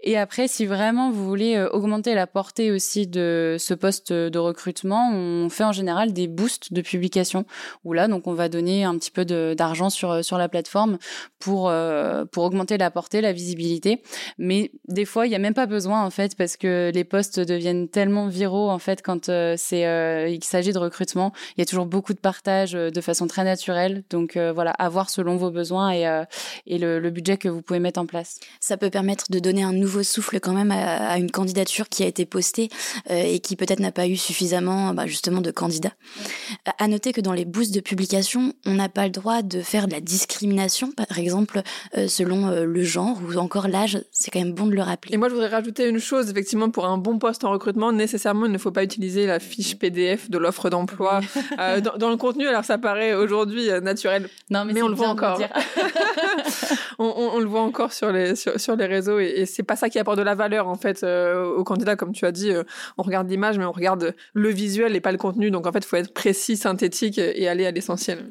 Et 0.01 0.17
après, 0.17 0.47
si 0.47 0.65
vraiment 0.65 1.11
vous 1.11 1.27
voulez 1.27 1.55
euh, 1.55 1.69
augmenter 1.69 2.13
la 2.15 2.27
portée 2.27 2.71
aussi 2.71 3.07
de 3.07 3.57
ce 3.59 3.73
poste 3.73 4.13
de 4.13 4.39
recrutement, 4.39 5.11
on 5.11 5.49
fait 5.49 5.63
en 5.63 5.71
général 5.71 6.13
des 6.13 6.27
boosts 6.27 6.73
de 6.73 6.81
publication 6.81 7.45
où 7.83 7.93
là, 7.93 8.07
donc 8.07 8.27
on 8.27 8.33
va 8.33 8.49
donner 8.49 8.83
un 8.83 8.97
petit 8.97 9.11
peu 9.11 9.25
d'argent 9.25 9.89
sur 9.89 10.23
sur 10.23 10.37
la 10.37 10.49
plateforme 10.49 10.97
pour 11.39 11.69
euh, 11.69 12.25
pour 12.25 12.43
augmenter 12.43 12.77
la 12.77 12.91
portée, 12.91 13.21
la 13.21 13.33
visibilité. 13.33 14.01
Mais 14.37 14.71
des 14.87 15.05
fois, 15.05 15.27
il 15.27 15.31
y 15.31 15.35
a 15.35 15.39
même 15.39 15.53
pas 15.53 15.65
besoin 15.65 16.03
en 16.03 16.09
fait 16.09 16.35
parce 16.35 16.57
que 16.57 16.91
les 16.93 17.03
postes 17.03 17.39
deviennent 17.39 17.87
tellement 17.87 18.27
viraux 18.27 18.69
en 18.69 18.79
fait 18.79 19.01
quand 19.01 19.27
il 19.27 20.43
s'agit 20.43 20.73
de 20.73 20.79
recrutement. 20.79 21.33
Il 21.57 21.61
y 21.61 21.63
a 21.63 21.65
toujours 21.65 21.85
beaucoup 21.85 22.13
de 22.13 22.19
partage 22.19 22.73
de 22.73 23.01
façon 23.01 23.27
très 23.27 23.43
naturelle. 23.43 24.03
Donc 24.09 24.37
voilà, 24.37 24.71
avoir 24.71 25.09
selon 25.09 25.35
vos 25.37 25.51
besoins 25.51 25.78
et, 25.87 26.07
euh, 26.07 26.25
et 26.67 26.77
le, 26.77 26.99
le, 26.99 27.09
budget 27.09 27.37
que 27.37 27.47
vous 27.47 27.61
pouvez 27.61 27.79
mettre 27.79 27.99
en 27.99 28.05
place. 28.05 28.39
Ça 28.59 28.75
peut 28.75 28.89
permettre 28.89 29.25
de 29.29 29.39
donner 29.39 29.63
un 29.63 29.73
nouveau 29.73 30.03
souffle 30.03 30.39
quand 30.39 30.53
même 30.53 30.71
à, 30.71 31.11
à 31.11 31.17
une 31.17 31.31
candidature 31.31 31.87
qui 31.87 32.03
a 32.03 32.07
été 32.07 32.25
postée 32.25 32.69
euh, 33.09 33.23
et 33.23 33.39
qui 33.39 33.55
peut-être 33.55 33.79
n'a 33.79 33.91
pas 33.91 34.07
eu 34.07 34.17
suffisamment 34.17 34.93
bah, 34.93 35.05
justement 35.05 35.41
de 35.41 35.51
candidats. 35.51 35.93
Ouais. 36.17 36.73
À 36.77 36.87
noter 36.87 37.13
que 37.13 37.21
dans 37.21 37.33
les 37.33 37.45
boosts 37.45 37.73
de 37.73 37.79
publication, 37.79 38.53
on 38.65 38.73
n'a 38.73 38.89
pas 38.89 39.05
le 39.05 39.11
droit 39.11 39.41
de 39.41 39.61
faire 39.61 39.87
de 39.87 39.93
la 39.93 40.01
discrimination, 40.01 40.91
par 40.91 41.17
exemple 41.17 41.61
euh, 41.97 42.07
selon 42.07 42.47
euh, 42.47 42.65
le 42.65 42.83
genre 42.83 43.17
ou 43.27 43.37
encore 43.37 43.67
l'âge. 43.67 44.03
C'est 44.11 44.31
quand 44.31 44.39
même 44.39 44.53
bon 44.53 44.67
de 44.67 44.75
le 44.75 44.81
rappeler. 44.81 45.13
Et 45.13 45.17
moi, 45.17 45.29
je 45.29 45.33
voudrais 45.33 45.49
rajouter 45.49 45.87
une 45.87 45.99
chose. 45.99 46.29
Effectivement, 46.29 46.69
pour 46.69 46.85
un 46.85 46.97
bon 46.97 47.17
poste 47.17 47.43
en 47.43 47.51
recrutement, 47.51 47.91
nécessairement, 47.91 48.45
il 48.45 48.51
ne 48.51 48.57
faut 48.57 48.71
pas 48.71 48.83
utiliser 48.83 49.25
la 49.25 49.39
fiche 49.39 49.77
PDF 49.77 50.29
de 50.29 50.37
l'offre 50.37 50.69
d'emploi 50.69 51.21
euh, 51.59 51.81
dans, 51.81 51.97
dans, 51.97 52.09
le 52.09 52.17
contenu. 52.17 52.47
Alors, 52.47 52.65
ça 52.65 52.77
paraît 52.77 53.13
aujourd'hui 53.13 53.69
naturel, 53.81 54.29
non, 54.49 54.65
mais, 54.65 54.73
mais 54.73 54.81
on 54.81 54.87
le 54.87 54.95
voit 54.95 55.09
encore. 55.09 55.39
on, 56.99 57.05
on, 57.05 57.35
on, 57.35 57.39
le 57.39 57.45
voit 57.45 57.61
encore 57.61 57.93
sur 57.93 58.11
les, 58.11 58.35
sur, 58.35 58.75
les 58.75 58.85
réseaux 58.85 59.19
et, 59.19 59.45
c'est 59.45 59.63
pas 59.63 59.75
ça 59.75 59.89
qui 59.89 59.99
apporte 59.99 60.17
de 60.17 60.23
la 60.23 60.35
valeur 60.35 60.67
en 60.67 60.75
fait 60.75 61.03
euh, 61.03 61.45
aux 61.45 61.63
candidats. 61.63 61.95
Comme 61.95 62.11
tu 62.11 62.25
as 62.25 62.31
dit, 62.31 62.51
euh, 62.51 62.63
on 62.97 63.03
regarde 63.03 63.29
l'image, 63.29 63.57
mais 63.57 63.65
on 63.65 63.71
regarde 63.71 64.15
le 64.33 64.49
visuel 64.49 64.95
et 64.95 65.01
pas 65.01 65.11
le 65.11 65.17
contenu. 65.17 65.51
Donc 65.51 65.67
en 65.67 65.71
fait, 65.71 65.79
il 65.79 65.85
faut 65.85 65.97
être 65.97 66.13
précis, 66.13 66.57
synthétique 66.57 67.17
et 67.17 67.47
aller 67.47 67.65
à 67.65 67.71
l'essentiel. 67.71 68.29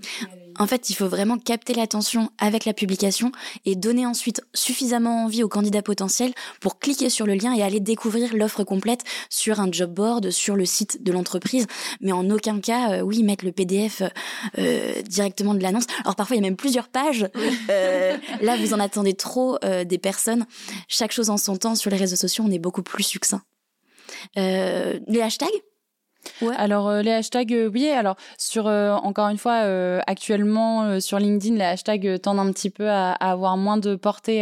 En 0.59 0.67
fait, 0.67 0.91
il 0.91 0.95
faut 0.95 1.09
vraiment 1.09 1.39
capter 1.39 1.73
l'attention 1.73 2.31
avec 2.39 2.65
la 2.65 2.75
publication 2.75 3.31
et 3.65 3.77
donner 3.77 4.07
ensuite 4.07 4.43
suffisamment 4.55 5.25
envie 5.25 5.43
aux 5.43 5.49
candidats 5.49 5.83
potentiels 5.83 6.33
pour 6.61 6.79
cliquer 6.79 7.11
sur 7.11 7.27
le 7.27 7.35
lien 7.35 7.55
et 7.55 7.63
aller 7.63 7.81
découvrir 7.81 8.35
l'offre 8.35 8.65
complète 8.65 9.05
sur 9.31 9.61
un 9.61 9.71
job 9.71 9.93
board, 9.93 10.31
sur 10.31 10.57
le 10.57 10.65
site 10.65 11.03
de 11.03 11.13
l'entreprise. 11.13 11.67
Mais 12.01 12.13
en 12.13 12.29
aucun 12.31 12.61
cas, 12.61 12.93
euh, 12.93 13.01
oui, 13.01 13.23
mettre 13.23 13.45
le 13.45 13.53
PDF 13.53 14.03
euh, 14.59 15.03
directement 15.03 15.55
de 15.55 15.63
l'annonce. 15.63 15.87
Alors 16.03 16.17
parfois, 16.17 16.37
il 16.37 16.41
y 16.41 16.43
a 16.43 16.49
même 16.49 16.57
plusieurs 16.57 16.89
pages. 16.89 17.29
Euh, 17.71 18.17
là, 18.41 18.57
vous 18.57 18.75
en 18.75 18.81
attendez 18.81 19.15
trop 19.15 19.59
euh, 19.65 19.85
des 19.85 19.99
personnes. 19.99 20.47
Chaque 20.89 21.13
chose 21.13 21.31
en 21.31 21.37
son 21.37 21.57
temps. 21.57 21.75
Sur 21.75 21.91
les 21.91 21.97
réseaux 21.97 22.17
sociaux, 22.17 22.45
on 22.47 22.51
est 22.51 22.59
beaucoup 22.59 22.83
plus 22.83 23.05
succinct. 23.05 23.43
Euh, 24.37 24.99
les 25.07 25.21
hashtags? 25.21 25.49
Ouais. 26.41 26.55
Alors 26.57 26.89
euh, 26.89 27.03
les 27.03 27.13
hashtags, 27.13 27.53
euh, 27.53 27.71
oui. 27.73 27.89
Alors 27.89 28.17
sur 28.37 28.67
euh, 28.67 28.93
encore 28.93 29.29
une 29.29 29.39
fois, 29.39 29.63
euh, 29.65 30.01
actuellement 30.07 30.85
euh, 30.85 31.01
sur 31.01 31.19
LinkedIn, 31.19 31.57
les 31.57 31.65
hashtags 31.65 32.21
tendent 32.21 32.39
un 32.39 32.53
petit 32.53 32.71
peu 32.71 32.89
à, 32.89 33.13
à 33.13 33.33
avoir 33.33 33.57
moins 33.57 33.77
de 33.77 33.97
portée 33.97 34.41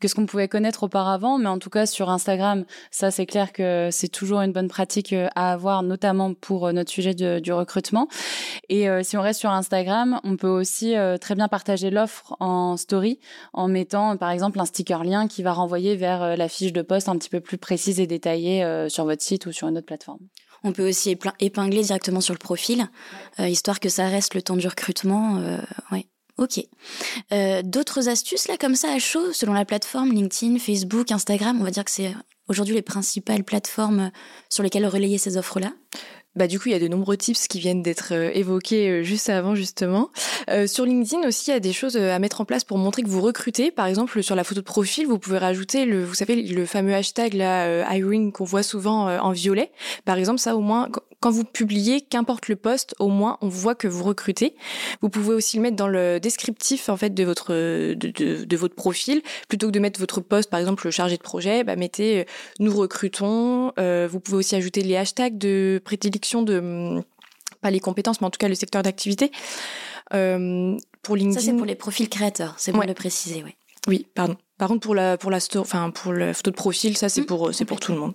que 0.00 0.08
ce 0.08 0.14
qu'on 0.14 0.26
pouvait 0.26 0.48
connaître 0.48 0.84
auparavant. 0.84 1.38
Mais 1.38 1.48
en 1.48 1.58
tout 1.58 1.70
cas 1.70 1.86
sur 1.86 2.10
Instagram, 2.10 2.64
ça 2.90 3.10
c'est 3.10 3.26
clair 3.26 3.52
que 3.52 3.88
c'est 3.90 4.08
toujours 4.08 4.40
une 4.40 4.52
bonne 4.52 4.68
pratique 4.68 5.14
à 5.34 5.52
avoir, 5.52 5.82
notamment 5.82 6.34
pour 6.34 6.72
notre 6.72 6.90
sujet 6.90 7.14
de, 7.14 7.38
du 7.40 7.52
recrutement. 7.52 8.08
Et 8.68 8.86
si 9.02 9.16
on 9.16 9.22
reste 9.22 9.40
sur 9.40 9.50
Instagram, 9.50 10.20
on 10.24 10.36
peut 10.36 10.48
aussi 10.48 10.94
très 11.20 11.34
bien 11.34 11.48
partager 11.48 11.90
l'offre 11.90 12.36
en 12.40 12.76
story 12.76 13.18
en 13.52 13.68
mettant 13.68 14.16
par 14.16 14.30
exemple 14.30 14.60
un 14.60 14.64
sticker 14.66 15.04
lien 15.04 15.28
qui 15.28 15.42
va 15.42 15.52
renvoyer 15.52 15.96
vers 15.96 16.36
la 16.36 16.48
fiche 16.48 16.72
de 16.72 16.82
poste 16.82 17.08
un 17.08 17.16
petit 17.16 17.30
peu 17.30 17.40
plus 17.40 17.58
précise 17.58 18.00
et 18.00 18.06
détaillée 18.06 18.86
sur 18.88 19.04
votre 19.04 19.22
site 19.22 19.46
ou 19.46 19.52
sur 19.52 19.68
une 19.68 19.78
autre 19.78 19.86
plateforme. 19.86 20.20
On 20.64 20.72
peut 20.72 20.88
aussi 20.88 21.16
épingler 21.40 21.82
directement 21.82 22.20
sur 22.20 22.34
le 22.34 22.38
profil, 22.38 22.88
euh, 23.40 23.48
histoire 23.48 23.80
que 23.80 23.88
ça 23.88 24.08
reste 24.08 24.34
le 24.34 24.42
temps 24.42 24.56
du 24.56 24.66
recrutement. 24.66 25.38
Euh. 25.38 25.58
Ok. 26.38 26.64
Euh, 27.32 27.62
D'autres 27.62 28.08
astuces 28.08 28.46
là 28.46 28.56
comme 28.56 28.76
ça 28.76 28.92
à 28.92 28.98
chaud, 29.00 29.32
selon 29.32 29.52
la 29.52 29.64
plateforme 29.64 30.12
LinkedIn, 30.12 30.58
Facebook, 30.58 31.10
Instagram, 31.10 31.60
on 31.60 31.64
va 31.64 31.72
dire 31.72 31.84
que 31.84 31.90
c'est 31.90 32.14
aujourd'hui 32.46 32.76
les 32.76 32.82
principales 32.82 33.42
plateformes 33.42 34.12
sur 34.48 34.62
lesquelles 34.62 34.86
relayer 34.86 35.18
ces 35.18 35.36
offres-là? 35.36 35.72
Bah, 36.38 36.46
du 36.46 36.60
coup, 36.60 36.68
il 36.68 36.72
y 36.72 36.74
a 36.74 36.78
de 36.78 36.86
nombreux 36.86 37.16
tips 37.16 37.48
qui 37.48 37.58
viennent 37.58 37.82
d'être 37.82 38.12
euh, 38.12 38.30
évoqués 38.32 38.88
euh, 38.88 39.02
juste 39.02 39.28
avant, 39.28 39.56
justement. 39.56 40.10
Euh, 40.48 40.68
sur 40.68 40.84
LinkedIn 40.84 41.26
aussi, 41.26 41.50
il 41.50 41.54
y 41.54 41.56
a 41.56 41.60
des 41.60 41.72
choses 41.72 41.96
à 41.96 42.18
mettre 42.20 42.40
en 42.40 42.44
place 42.44 42.62
pour 42.62 42.78
montrer 42.78 43.02
que 43.02 43.08
vous 43.08 43.20
recrutez. 43.20 43.72
Par 43.72 43.86
exemple, 43.86 44.22
sur 44.22 44.36
la 44.36 44.44
photo 44.44 44.60
de 44.60 44.64
profil, 44.64 45.06
vous 45.06 45.18
pouvez 45.18 45.38
rajouter 45.38 45.84
le, 45.84 46.04
vous 46.04 46.14
savez, 46.14 46.40
le 46.40 46.64
fameux 46.64 46.94
hashtag 46.94 47.34
là, 47.34 47.92
hiring 47.92 48.30
qu'on 48.30 48.44
voit 48.44 48.62
souvent 48.62 49.08
en 49.08 49.32
violet. 49.32 49.72
Par 50.04 50.16
exemple, 50.16 50.38
ça 50.38 50.54
au 50.54 50.60
moins, 50.60 50.88
quand 51.20 51.30
vous 51.30 51.44
publiez, 51.44 52.00
qu'importe 52.00 52.48
le 52.48 52.56
poste, 52.56 52.94
au 52.98 53.08
moins 53.08 53.38
on 53.40 53.48
voit 53.48 53.74
que 53.74 53.88
vous 53.88 54.04
recrutez. 54.04 54.54
Vous 55.02 55.08
pouvez 55.08 55.34
aussi 55.34 55.56
le 55.56 55.62
mettre 55.62 55.76
dans 55.76 55.88
le 55.88 56.20
descriptif 56.20 56.88
en 56.88 56.96
fait 56.96 57.14
de 57.14 57.24
votre 57.24 57.52
de, 57.52 57.94
de, 57.94 58.44
de 58.44 58.56
votre 58.56 58.74
profil, 58.74 59.22
plutôt 59.48 59.66
que 59.68 59.72
de 59.72 59.80
mettre 59.80 60.00
votre 60.00 60.20
poste, 60.20 60.50
par 60.50 60.60
exemple 60.60 60.84
le 60.86 60.90
chargé 60.90 61.16
de 61.16 61.22
projet, 61.22 61.64
bah, 61.64 61.76
mettez 61.76 62.26
nous 62.60 62.74
recrutons. 62.74 63.72
vous 63.76 64.20
pouvez 64.20 64.38
aussi 64.38 64.56
ajouter 64.56 64.82
les 64.82 64.96
hashtags 64.96 65.38
de 65.38 65.80
prédilection 65.84 66.42
de 66.42 67.02
pas 67.60 67.70
les 67.70 67.80
compétences, 67.80 68.20
mais 68.20 68.26
en 68.26 68.30
tout 68.30 68.38
cas 68.38 68.48
le 68.48 68.54
secteur 68.54 68.82
d'activité. 68.82 69.30
Euh, 70.14 70.76
pour 71.02 71.16
LinkedIn, 71.16 71.40
ça 71.40 71.46
c'est 71.46 71.56
pour 71.56 71.66
les 71.66 71.74
profils 71.74 72.08
créateurs, 72.08 72.54
c'est 72.58 72.72
bon 72.72 72.78
ouais. 72.78 72.86
de 72.86 72.90
le 72.90 72.94
préciser, 72.94 73.42
oui. 73.44 73.54
Oui, 73.86 74.06
pardon. 74.14 74.36
Par 74.58 74.68
contre, 74.68 74.80
pour 74.80 74.94
la 74.94 75.16
pour 75.16 75.30
la 75.30 75.38
enfin 75.56 75.90
pour 75.90 76.12
la 76.12 76.34
photo 76.34 76.50
de 76.50 76.56
profil, 76.56 76.96
ça 76.96 77.08
c'est 77.08 77.22
mmh, 77.22 77.26
pour 77.26 77.54
c'est 77.54 77.64
pour 77.64 77.80
tout 77.80 77.92
le 77.92 77.98
monde. 77.98 78.14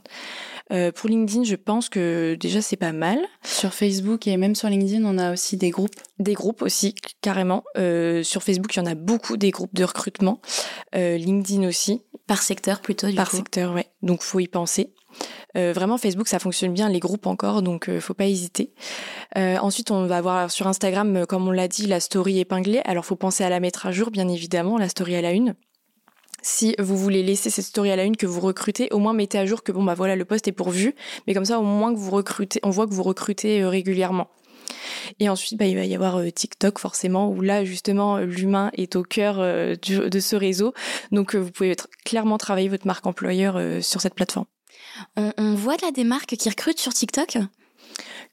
Euh, 0.73 0.91
pour 0.91 1.09
LinkedIn, 1.09 1.43
je 1.43 1.55
pense 1.55 1.89
que 1.89 2.35
déjà 2.39 2.61
c'est 2.61 2.77
pas 2.77 2.91
mal. 2.91 3.19
Sur 3.43 3.73
Facebook 3.73 4.27
et 4.27 4.37
même 4.37 4.55
sur 4.55 4.69
LinkedIn, 4.69 5.03
on 5.05 5.17
a 5.17 5.33
aussi 5.33 5.57
des 5.57 5.69
groupes. 5.69 5.95
Des 6.19 6.33
groupes 6.33 6.61
aussi, 6.61 6.95
carrément. 7.21 7.63
Euh, 7.77 8.23
sur 8.23 8.43
Facebook, 8.43 8.75
il 8.75 8.79
y 8.79 8.81
en 8.81 8.85
a 8.85 8.95
beaucoup 8.95 9.37
des 9.37 9.51
groupes 9.51 9.73
de 9.73 9.83
recrutement. 9.83 10.41
Euh, 10.95 11.17
LinkedIn 11.17 11.67
aussi. 11.67 12.01
Par 12.25 12.41
secteur 12.41 12.79
plutôt. 12.79 13.07
Du 13.07 13.15
Par 13.15 13.29
coup. 13.29 13.37
secteur, 13.37 13.73
ouais. 13.73 13.87
Donc 14.01 14.21
faut 14.21 14.39
y 14.39 14.47
penser. 14.47 14.93
Euh, 15.57 15.73
vraiment, 15.73 15.97
Facebook, 15.97 16.27
ça 16.27 16.39
fonctionne 16.39 16.73
bien, 16.73 16.89
les 16.89 16.99
groupes 16.99 17.27
encore, 17.27 17.61
donc 17.61 17.89
euh, 17.89 17.99
faut 17.99 18.13
pas 18.13 18.25
hésiter. 18.25 18.73
Euh, 19.37 19.57
ensuite, 19.57 19.91
on 19.91 20.07
va 20.07 20.17
avoir 20.17 20.49
sur 20.49 20.67
Instagram, 20.67 21.25
comme 21.27 21.47
on 21.47 21.51
l'a 21.51 21.67
dit, 21.67 21.85
la 21.85 21.99
story 21.99 22.39
épinglée. 22.39 22.81
Alors, 22.85 23.05
faut 23.05 23.15
penser 23.15 23.43
à 23.43 23.49
la 23.49 23.59
mettre 23.59 23.85
à 23.85 23.91
jour, 23.91 24.11
bien 24.11 24.27
évidemment, 24.27 24.77
la 24.77 24.89
story 24.89 25.15
à 25.15 25.21
la 25.21 25.31
une. 25.31 25.55
Si 26.45 26.75
vous 26.77 26.97
voulez 26.97 27.23
laisser 27.23 27.49
cette 27.49 27.63
story 27.63 27.89
à 27.89 27.95
la 27.95 28.03
une 28.03 28.17
que 28.17 28.25
vous 28.25 28.41
recrutez, 28.41 28.89
au 28.91 28.99
moins 28.99 29.13
mettez 29.13 29.37
à 29.37 29.45
jour 29.45 29.63
que 29.63 29.71
bon 29.71 29.81
bah 29.81 29.93
voilà 29.93 30.17
le 30.17 30.25
poste 30.25 30.45
est 30.49 30.51
pourvu, 30.51 30.93
mais 31.25 31.33
comme 31.33 31.45
ça 31.45 31.57
au 31.57 31.63
moins 31.63 31.93
que 31.93 31.97
vous 31.97 32.11
recrutez, 32.11 32.59
on 32.63 32.69
voit 32.69 32.85
que 32.85 32.93
vous 32.93 33.01
recrutez 33.03 33.65
régulièrement. 33.65 34.27
Et 35.21 35.29
ensuite, 35.29 35.57
bah, 35.57 35.65
il 35.65 35.75
va 35.75 35.85
y 35.85 35.95
avoir 35.95 36.21
TikTok 36.33 36.79
forcément, 36.79 37.29
où 37.29 37.39
là 37.39 37.63
justement 37.63 38.17
l'humain 38.17 38.71
est 38.73 38.97
au 38.97 39.03
cœur 39.03 39.37
de 39.37 40.19
ce 40.19 40.35
réseau. 40.35 40.73
Donc 41.13 41.33
vous 41.33 41.49
pouvez 41.49 41.77
clairement 42.03 42.37
travailler 42.37 42.67
votre 42.67 42.87
marque 42.87 43.07
employeur 43.07 43.57
sur 43.81 44.01
cette 44.01 44.13
plateforme. 44.13 44.45
On, 45.15 45.31
on 45.37 45.55
voit 45.55 45.77
là 45.81 45.91
des 45.91 46.03
marques 46.03 46.35
qui 46.35 46.49
recrutent 46.49 46.79
sur 46.79 46.93
TikTok? 46.93 47.37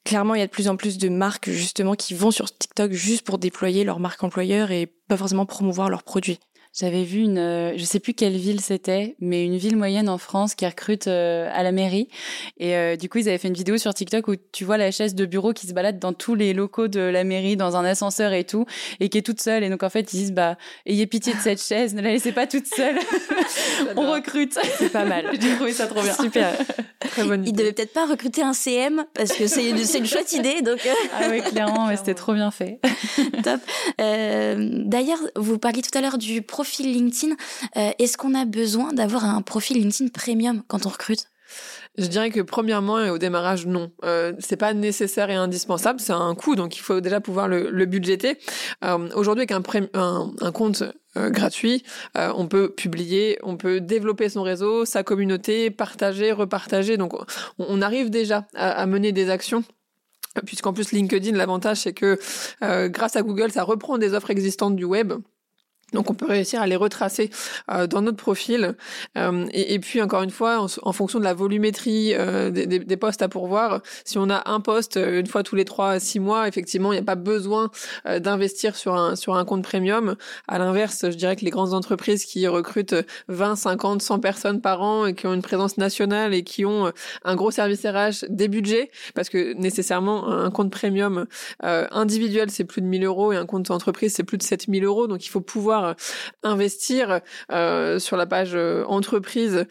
Clairement, 0.04 0.34
il 0.34 0.40
y 0.40 0.42
a 0.42 0.46
de 0.46 0.50
plus 0.50 0.68
en 0.68 0.76
plus 0.76 0.98
de 0.98 1.08
marques 1.08 1.50
justement 1.50 1.94
qui 1.94 2.14
vont 2.14 2.30
sur 2.30 2.50
TikTok 2.50 2.92
juste 2.92 3.22
pour 3.22 3.38
déployer 3.38 3.84
leur 3.84 4.00
marque 4.00 4.24
employeur 4.24 4.70
et 4.70 4.86
pas 5.08 5.16
forcément 5.16 5.46
promouvoir 5.46 5.90
leurs 5.90 6.02
produits. 6.02 6.40
J'avais 6.72 7.02
vu 7.02 7.22
une, 7.22 7.38
euh, 7.38 7.76
je 7.76 7.84
sais 7.84 7.98
plus 7.98 8.14
quelle 8.14 8.36
ville 8.36 8.60
c'était, 8.60 9.16
mais 9.18 9.44
une 9.44 9.56
ville 9.56 9.76
moyenne 9.76 10.08
en 10.08 10.18
France 10.18 10.54
qui 10.54 10.64
recrute 10.64 11.08
euh, 11.08 11.50
à 11.52 11.64
la 11.64 11.72
mairie. 11.72 12.08
Et 12.58 12.76
euh, 12.76 12.94
du 12.94 13.08
coup, 13.08 13.18
ils 13.18 13.28
avaient 13.28 13.38
fait 13.38 13.48
une 13.48 13.54
vidéo 13.54 13.76
sur 13.76 13.92
TikTok 13.92 14.28
où 14.28 14.36
tu 14.52 14.64
vois 14.64 14.78
la 14.78 14.92
chaise 14.92 15.16
de 15.16 15.26
bureau 15.26 15.52
qui 15.52 15.66
se 15.66 15.72
balade 15.72 15.98
dans 15.98 16.12
tous 16.12 16.36
les 16.36 16.54
locaux 16.54 16.86
de 16.86 17.00
la 17.00 17.24
mairie, 17.24 17.56
dans 17.56 17.74
un 17.74 17.84
ascenseur 17.84 18.32
et 18.32 18.44
tout, 18.44 18.66
et 19.00 19.08
qui 19.08 19.18
est 19.18 19.22
toute 19.22 19.40
seule. 19.40 19.64
Et 19.64 19.68
donc 19.68 19.82
en 19.82 19.90
fait, 19.90 20.12
ils 20.12 20.16
disent 20.16 20.32
bah 20.32 20.56
ayez 20.86 21.08
pitié 21.08 21.34
de 21.34 21.40
cette 21.40 21.60
chaise, 21.60 21.92
ne 21.92 22.02
la 22.02 22.12
laissez 22.12 22.30
pas 22.30 22.46
toute 22.46 22.66
seule. 22.68 22.98
On 23.96 24.12
recrute. 24.12 24.56
C'est 24.78 24.92
pas 24.92 25.04
mal. 25.04 25.26
J'ai 25.40 25.56
trouvé 25.56 25.72
ça 25.72 25.88
trop 25.88 26.02
bien. 26.02 26.14
Super. 26.14 26.52
Très 27.00 27.24
bonne 27.24 27.42
idée. 27.42 27.50
Ils 27.50 27.56
devaient 27.56 27.72
peut-être 27.72 27.92
pas 27.92 28.06
recruter 28.06 28.42
un 28.42 28.52
CM 28.52 29.04
parce 29.14 29.32
que 29.32 29.48
c'est 29.48 29.68
une, 29.68 29.78
une 29.78 30.06
chouette 30.06 30.32
idée. 30.34 30.62
Donc 30.62 30.78
ah 31.18 31.24
oui, 31.30 31.40
clairement, 31.42 31.88
c'était 31.96 32.14
trop 32.14 32.34
bien 32.34 32.52
fait. 32.52 32.78
Top. 33.42 33.60
D'ailleurs, 33.98 35.18
vous 35.34 35.58
parliez 35.58 35.82
tout 35.82 35.96
à 35.98 36.00
l'heure 36.00 36.16
du 36.16 36.42
profil 36.60 36.92
LinkedIn, 36.92 37.36
euh, 37.78 37.90
est-ce 37.98 38.18
qu'on 38.18 38.34
a 38.34 38.44
besoin 38.44 38.92
d'avoir 38.92 39.24
un 39.24 39.40
profil 39.40 39.78
LinkedIn 39.78 40.10
premium 40.10 40.62
quand 40.68 40.84
on 40.84 40.90
recrute? 40.90 41.26
Je 41.96 42.06
dirais 42.06 42.30
que 42.30 42.40
premièrement 42.40 43.00
et 43.00 43.08
au 43.08 43.16
démarrage 43.16 43.66
non, 43.66 43.90
euh, 44.04 44.34
c'est 44.38 44.58
pas 44.58 44.74
nécessaire 44.74 45.30
et 45.30 45.34
indispensable, 45.34 46.00
c'est 46.00 46.12
un 46.12 46.34
coût 46.34 46.56
donc 46.56 46.76
il 46.76 46.80
faut 46.80 47.00
déjà 47.00 47.18
pouvoir 47.20 47.48
le, 47.48 47.84
budgéter. 47.86 48.38
Euh, 48.84 49.08
Aujourd'hui 49.14 49.46
avec 49.50 49.52
un, 49.94 50.50
compte 50.52 50.84
euh, 51.16 51.30
gratuit, 51.30 51.82
on 52.14 52.46
peut 52.46 52.70
publier, 52.70 53.38
on 53.42 53.56
peut 53.56 53.80
développer 53.80 54.28
son 54.28 54.42
réseau, 54.42 54.84
sa 54.84 55.02
communauté, 55.02 55.70
partager, 55.70 56.30
repartager. 56.30 56.98
Donc 56.98 57.14
on, 57.58 57.80
arrive 57.80 58.10
déjà 58.10 58.46
à, 58.54 58.84
mener 58.84 59.12
des 59.12 59.30
actions 59.30 59.64
puisqu'en 60.44 60.74
plus 60.74 60.92
LinkedIn, 60.92 61.36
l'avantage 61.36 61.78
c'est 61.78 61.94
que 61.94 62.18
grâce 62.88 63.16
à 63.16 63.22
Google, 63.22 63.50
ça 63.50 63.64
reprend 63.64 63.96
des 63.96 64.12
offres 64.12 64.30
existantes 64.30 64.76
du 64.76 64.84
web. 64.84 65.14
Donc 65.92 66.10
on 66.10 66.14
peut 66.14 66.26
réussir 66.26 66.60
à 66.62 66.66
les 66.66 66.76
retracer 66.76 67.30
euh, 67.70 67.86
dans 67.86 68.02
notre 68.02 68.16
profil. 68.16 68.74
Euh, 69.18 69.46
et, 69.52 69.78
puis 69.78 70.00
encore 70.02 70.22
une 70.22 70.30
fois, 70.30 70.66
en, 70.82 70.92
fonction 70.92 71.18
de 71.18 71.24
la 71.24 71.34
volumétrie 71.34 72.14
euh, 72.14 72.50
des, 72.50 72.66
des, 72.66 72.96
postes 72.96 73.22
à 73.22 73.28
pourvoir, 73.28 73.80
si 74.04 74.18
on 74.18 74.28
a 74.30 74.42
un 74.50 74.60
poste 74.60 74.96
euh, 74.96 75.20
une 75.20 75.26
fois 75.26 75.42
tous 75.42 75.56
les 75.56 75.64
trois 75.64 75.98
six 75.98 76.20
mois, 76.20 76.48
effectivement, 76.48 76.92
il 76.92 76.96
n'y 76.96 77.02
a 77.02 77.04
pas 77.04 77.14
besoin 77.14 77.70
euh, 78.06 78.18
d'investir 78.18 78.76
sur 78.76 78.94
un 78.94 79.16
sur 79.16 79.36
un 79.36 79.44
compte 79.44 79.62
premium. 79.62 80.16
À 80.48 80.58
l'inverse, 80.58 81.06
je 81.10 81.16
dirais 81.16 81.36
que 81.36 81.44
les 81.44 81.50
grandes 81.50 81.74
entreprises 81.74 82.24
qui 82.24 82.46
recrutent 82.46 82.94
20, 83.28 83.56
50, 83.56 84.02
100 84.02 84.20
personnes 84.20 84.60
par 84.60 84.82
an 84.82 85.06
et 85.06 85.14
qui 85.14 85.26
ont 85.26 85.34
une 85.34 85.42
présence 85.42 85.78
nationale 85.78 86.34
et 86.34 86.42
qui 86.42 86.64
ont 86.64 86.92
un 87.24 87.34
gros 87.36 87.50
service 87.50 87.84
RH, 87.84 88.26
des 88.28 88.48
budgets, 88.48 88.90
parce 89.14 89.28
que 89.28 89.54
nécessairement 89.54 90.28
un 90.28 90.50
compte 90.50 90.70
premium 90.70 91.26
individuel 91.60 92.50
c'est 92.50 92.64
plus 92.64 92.82
de 92.82 92.86
1000 92.86 93.04
euros 93.04 93.32
et 93.32 93.36
un 93.36 93.46
compte 93.46 93.70
entreprise 93.70 94.14
c'est 94.14 94.24
plus 94.24 94.38
de 94.38 94.42
7000 94.42 94.84
euros, 94.84 95.06
donc 95.06 95.24
il 95.24 95.28
faut 95.28 95.40
pouvoir 95.40 95.79
euh, 95.84 95.94
investir 96.42 97.20
euh, 97.52 97.98
sur 97.98 98.16
la 98.16 98.26
page 98.26 98.52
euh, 98.54 98.84
entreprise. 98.86 99.66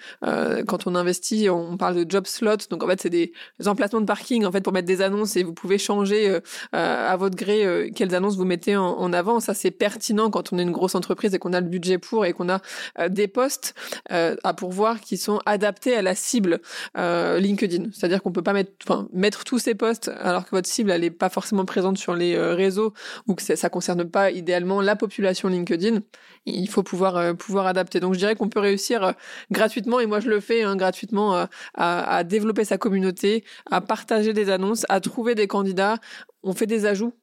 quand 0.68 0.88
on 0.88 0.96
investit, 0.96 1.50
on 1.50 1.78
parle 1.78 2.06
de 2.06 2.10
job 2.10 2.26
slot. 2.28 2.58
Donc 2.70 2.84
en 2.84 2.88
fait, 2.88 3.02
c'est 3.02 3.10
des 3.10 3.32
emplacements 3.66 4.02
de 4.02 4.06
parking 4.06 4.46
en 4.46 4.52
fait 4.52 4.62
pour 4.62 4.74
mettre 4.74 4.88
des 4.88 5.02
annonces 5.02 5.36
et 5.36 5.44
vous 5.44 5.54
pouvez 5.54 5.78
changer 5.78 6.40
à 6.74 7.16
votre 7.18 7.36
gré 7.36 7.92
quelles 7.96 8.14
annonces 8.14 8.38
vous 8.38 8.46
mettez 8.46 8.76
en, 8.76 9.14
avant. 9.14 9.40
Ça 9.40 9.54
c'est 9.54 9.72
pertinent 9.72 10.30
quand 10.30 10.54
on 10.54 10.60
est 10.60 10.64
une 10.64 10.72
grosse 10.72 10.96
entreprise 10.96 11.34
et 11.34 11.40
qu'on 11.40 11.54
a 11.54 11.62
le 11.62 11.68
budget 11.68 11.98
pour 11.98 12.26
et 12.26 12.34
qu'on 12.34 12.50
a 12.50 12.62
des 13.10 13.28
postes 13.28 13.74
à 14.10 14.54
pourvoir 14.54 15.00
qui 15.00 15.18
sont 15.18 15.40
adaptés 15.46 15.96
à 15.96 16.02
la 16.02 16.16
cible 16.16 16.60
LinkedIn. 16.96 17.90
C'est-à-dire 17.94 18.22
qu'on 18.22 18.32
peut 18.32 18.44
pas 18.44 18.54
mettre, 18.54 18.72
enfin, 18.84 19.08
mettre 19.14 19.44
tous 19.44 19.60
ces 19.60 19.76
postes 19.76 20.12
alors 20.20 20.46
que 20.46 20.52
votre 20.52 20.68
cible 20.68 20.92
elle 20.92 21.04
est 21.04 21.12
pas 21.12 21.30
forcément 21.30 21.66
présente 21.66 21.98
sur 21.98 22.14
les 22.14 22.38
réseaux 22.38 22.94
ou 23.28 23.36
que 23.36 23.42
ça, 23.42 23.56
ça 23.56 23.70
concerne 23.70 24.06
pas 24.06 24.32
idéalement 24.32 24.82
la 24.82 24.96
population 24.96 25.50
LinkedIn 25.50 25.99
il 26.46 26.70
faut 26.70 26.84
pouvoir 26.84 27.18
euh, 27.18 27.34
pouvoir 27.34 27.68
adapter. 27.68 28.00
Donc 28.00 28.14
je 28.14 28.20
dirais 28.20 28.36
qu'on 28.36 28.50
peut 28.50 28.60
réussir 28.60 29.04
euh, 29.04 29.12
gratuitement 29.52 30.00
et 30.00 30.06
moi 30.06 30.20
je 30.20 30.30
le 30.30 30.40
fais 30.40 30.64
hein, 30.64 30.76
gratuitement 30.76 31.36
euh, 31.36 31.46
à, 31.76 32.24
développer 32.24 32.66
sa 32.66 32.78
communauté, 32.78 33.44
à 33.70 33.82
partager 33.82 34.34
des 34.34 34.50
annonces, 34.50 34.86
à 34.90 35.00
trouver 35.00 35.36
des 35.36 35.48
candidats. 35.48 35.98
On 36.44 36.54
fait 36.54 36.68
des 36.68 36.86
ajouts. 36.86 37.14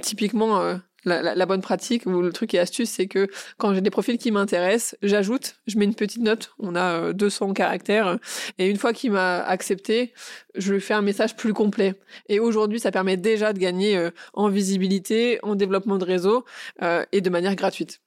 Typiquement, 0.00 0.78
la, 1.04 1.34
la, 1.34 1.46
bonne 1.46 1.60
pratique 1.60 2.06
ou 2.06 2.22
le 2.22 2.32
truc 2.32 2.54
et 2.54 2.58
astuce, 2.58 2.90
c'est 2.90 3.06
que 3.06 3.28
quand 3.58 3.74
j'ai 3.74 3.80
des 3.80 3.90
profils 3.90 4.16
qui 4.18 4.30
m'intéressent, 4.30 4.96
j'ajoute, 5.02 5.56
je 5.66 5.78
mets 5.78 5.84
une 5.84 5.94
petite 5.94 6.22
note. 6.22 6.52
On 6.58 6.74
a 6.74 7.12
200 7.12 7.52
caractères 7.52 8.18
et 8.58 8.68
une 8.68 8.78
fois 8.78 8.92
qu'il 8.92 9.12
m'a 9.12 9.42
accepté, 9.42 10.14
je 10.54 10.72
lui 10.72 10.80
fais 10.80 10.94
un 10.94 11.02
message 11.02 11.36
plus 11.36 11.52
complet. 11.52 11.94
Et 12.28 12.40
aujourd'hui, 12.40 12.80
ça 12.80 12.90
permet 12.90 13.18
déjà 13.18 13.52
de 13.52 13.58
gagner 13.58 14.08
en 14.32 14.48
visibilité, 14.48 15.38
en 15.42 15.54
développement 15.54 15.98
de 15.98 16.04
réseau 16.04 16.44
et 16.80 17.20
de 17.20 17.30
manière 17.30 17.54
gratuite. 17.54 18.00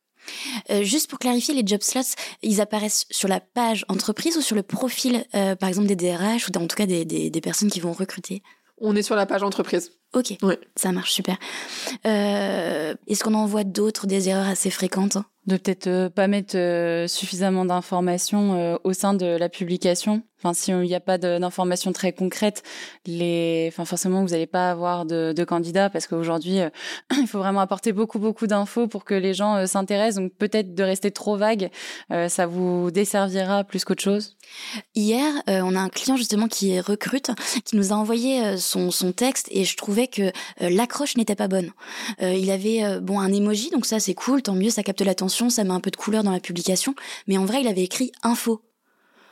Euh, 0.70 0.84
juste 0.84 1.10
pour 1.10 1.20
clarifier, 1.20 1.54
les 1.54 1.66
job 1.66 1.82
slots, 1.82 2.16
ils 2.42 2.62
apparaissent 2.62 3.06
sur 3.10 3.28
la 3.28 3.40
page 3.40 3.86
entreprise 3.90 4.38
ou 4.38 4.42
sur 4.42 4.56
le 4.56 4.64
profil, 4.64 5.26
euh, 5.36 5.56
par 5.56 5.70
exemple, 5.70 5.88
des 5.88 5.96
DRH 5.96 6.48
ou 6.48 6.58
en 6.58 6.68
tout 6.68 6.76
cas 6.76 6.86
des, 6.86 7.42
personnes 7.44 7.70
qui 7.70 7.80
vont 7.80 7.94
recruter? 7.94 8.42
On 8.78 8.96
est 8.96 9.04
sur 9.04 9.16
la 9.16 9.26
page 9.26 9.44
entreprise. 9.44 9.92
Ok, 10.16 10.38
ouais. 10.44 10.58
ça 10.78 10.94
marche 10.94 11.12
super. 11.12 11.38
Euh, 12.06 12.96
Est-ce 13.08 13.22
qu'on 13.22 13.34
en 13.34 13.46
voit 13.46 13.66
d'autres, 13.66 14.08
des 14.08 14.30
erreurs 14.30 14.48
assez 14.48 14.70
fréquentes? 14.70 15.18
De 15.46 15.58
peut-être 15.58 15.88
euh, 15.88 16.10
pas 16.10 16.28
mettre 16.28 16.56
suffisamment 17.08 17.66
d'informations 17.66 18.80
au 18.84 18.94
sein 18.94 19.14
de 19.14 19.26
la 19.26 19.50
publication 19.50 20.24
Enfin, 20.46 20.54
s'il 20.54 20.78
n'y 20.82 20.94
a 20.94 21.00
pas 21.00 21.18
d'informations 21.18 21.94
très 21.94 22.12
concrètes, 22.12 22.62
les, 23.08 23.68
enfin, 23.72 23.86
forcément, 23.86 24.22
vous 24.22 24.30
n'allez 24.30 24.46
pas 24.46 24.70
avoir 24.70 25.06
de, 25.06 25.34
de 25.36 25.44
candidats 25.44 25.90
parce 25.90 26.08
qu'aujourd'hui, 26.08 26.60
euh, 26.60 26.70
il 27.18 27.26
faut 27.26 27.40
vraiment 27.40 27.62
apporter 27.62 27.94
beaucoup, 27.94 28.20
beaucoup 28.20 28.46
d'infos 28.46 28.88
pour 28.88 29.06
que 29.06 29.16
les 29.16 29.34
gens 29.34 29.56
euh, 29.56 29.66
s'intéressent. 29.66 30.22
Donc, 30.22 30.34
peut-être 30.34 30.76
de 30.76 30.84
rester 30.84 31.10
trop 31.10 31.38
vague, 31.38 31.72
euh, 32.12 32.28
ça 32.28 32.46
vous 32.48 32.92
desservira 32.92 33.64
plus 33.64 33.86
qu'autre 33.86 34.04
chose? 34.04 34.36
Hier, 34.94 35.26
on 35.48 35.76
a 35.76 35.80
un 35.80 35.90
client 35.90 36.18
justement 36.18 36.48
qui 36.48 36.80
recrute, 36.80 37.32
qui 37.66 37.76
nous 37.76 37.92
a 37.92 37.96
envoyé 37.96 38.58
son, 38.58 38.92
son 38.92 39.12
texte 39.12 39.48
et 39.50 39.64
je 39.64 39.76
trouvais 39.76 40.05
que 40.08 40.32
l'accroche 40.60 41.18
n'était 41.18 41.36
pas 41.36 41.48
bonne. 41.48 41.72
il 42.22 42.50
avait 42.52 43.00
bon 43.02 43.20
un 43.20 43.32
emoji, 43.32 43.70
donc 43.70 43.86
ça 43.86 44.00
c'est 44.00 44.14
cool, 44.14 44.42
tant 44.42 44.56
mieux, 44.56 44.70
ça 44.70 44.84
capte 44.84 45.02
l'attention, 45.02 45.50
ça 45.50 45.64
met 45.64 45.72
un 45.72 45.80
peu 45.80 45.92
de 45.92 45.96
couleur 45.96 46.24
dans 46.24 46.32
la 46.32 46.40
publication. 46.40 46.96
Mais 47.28 47.38
en 47.38 47.46
vrai, 47.46 47.62
il 47.62 47.68
avait 47.68 47.84
écrit 47.84 48.12
info. 48.24 48.62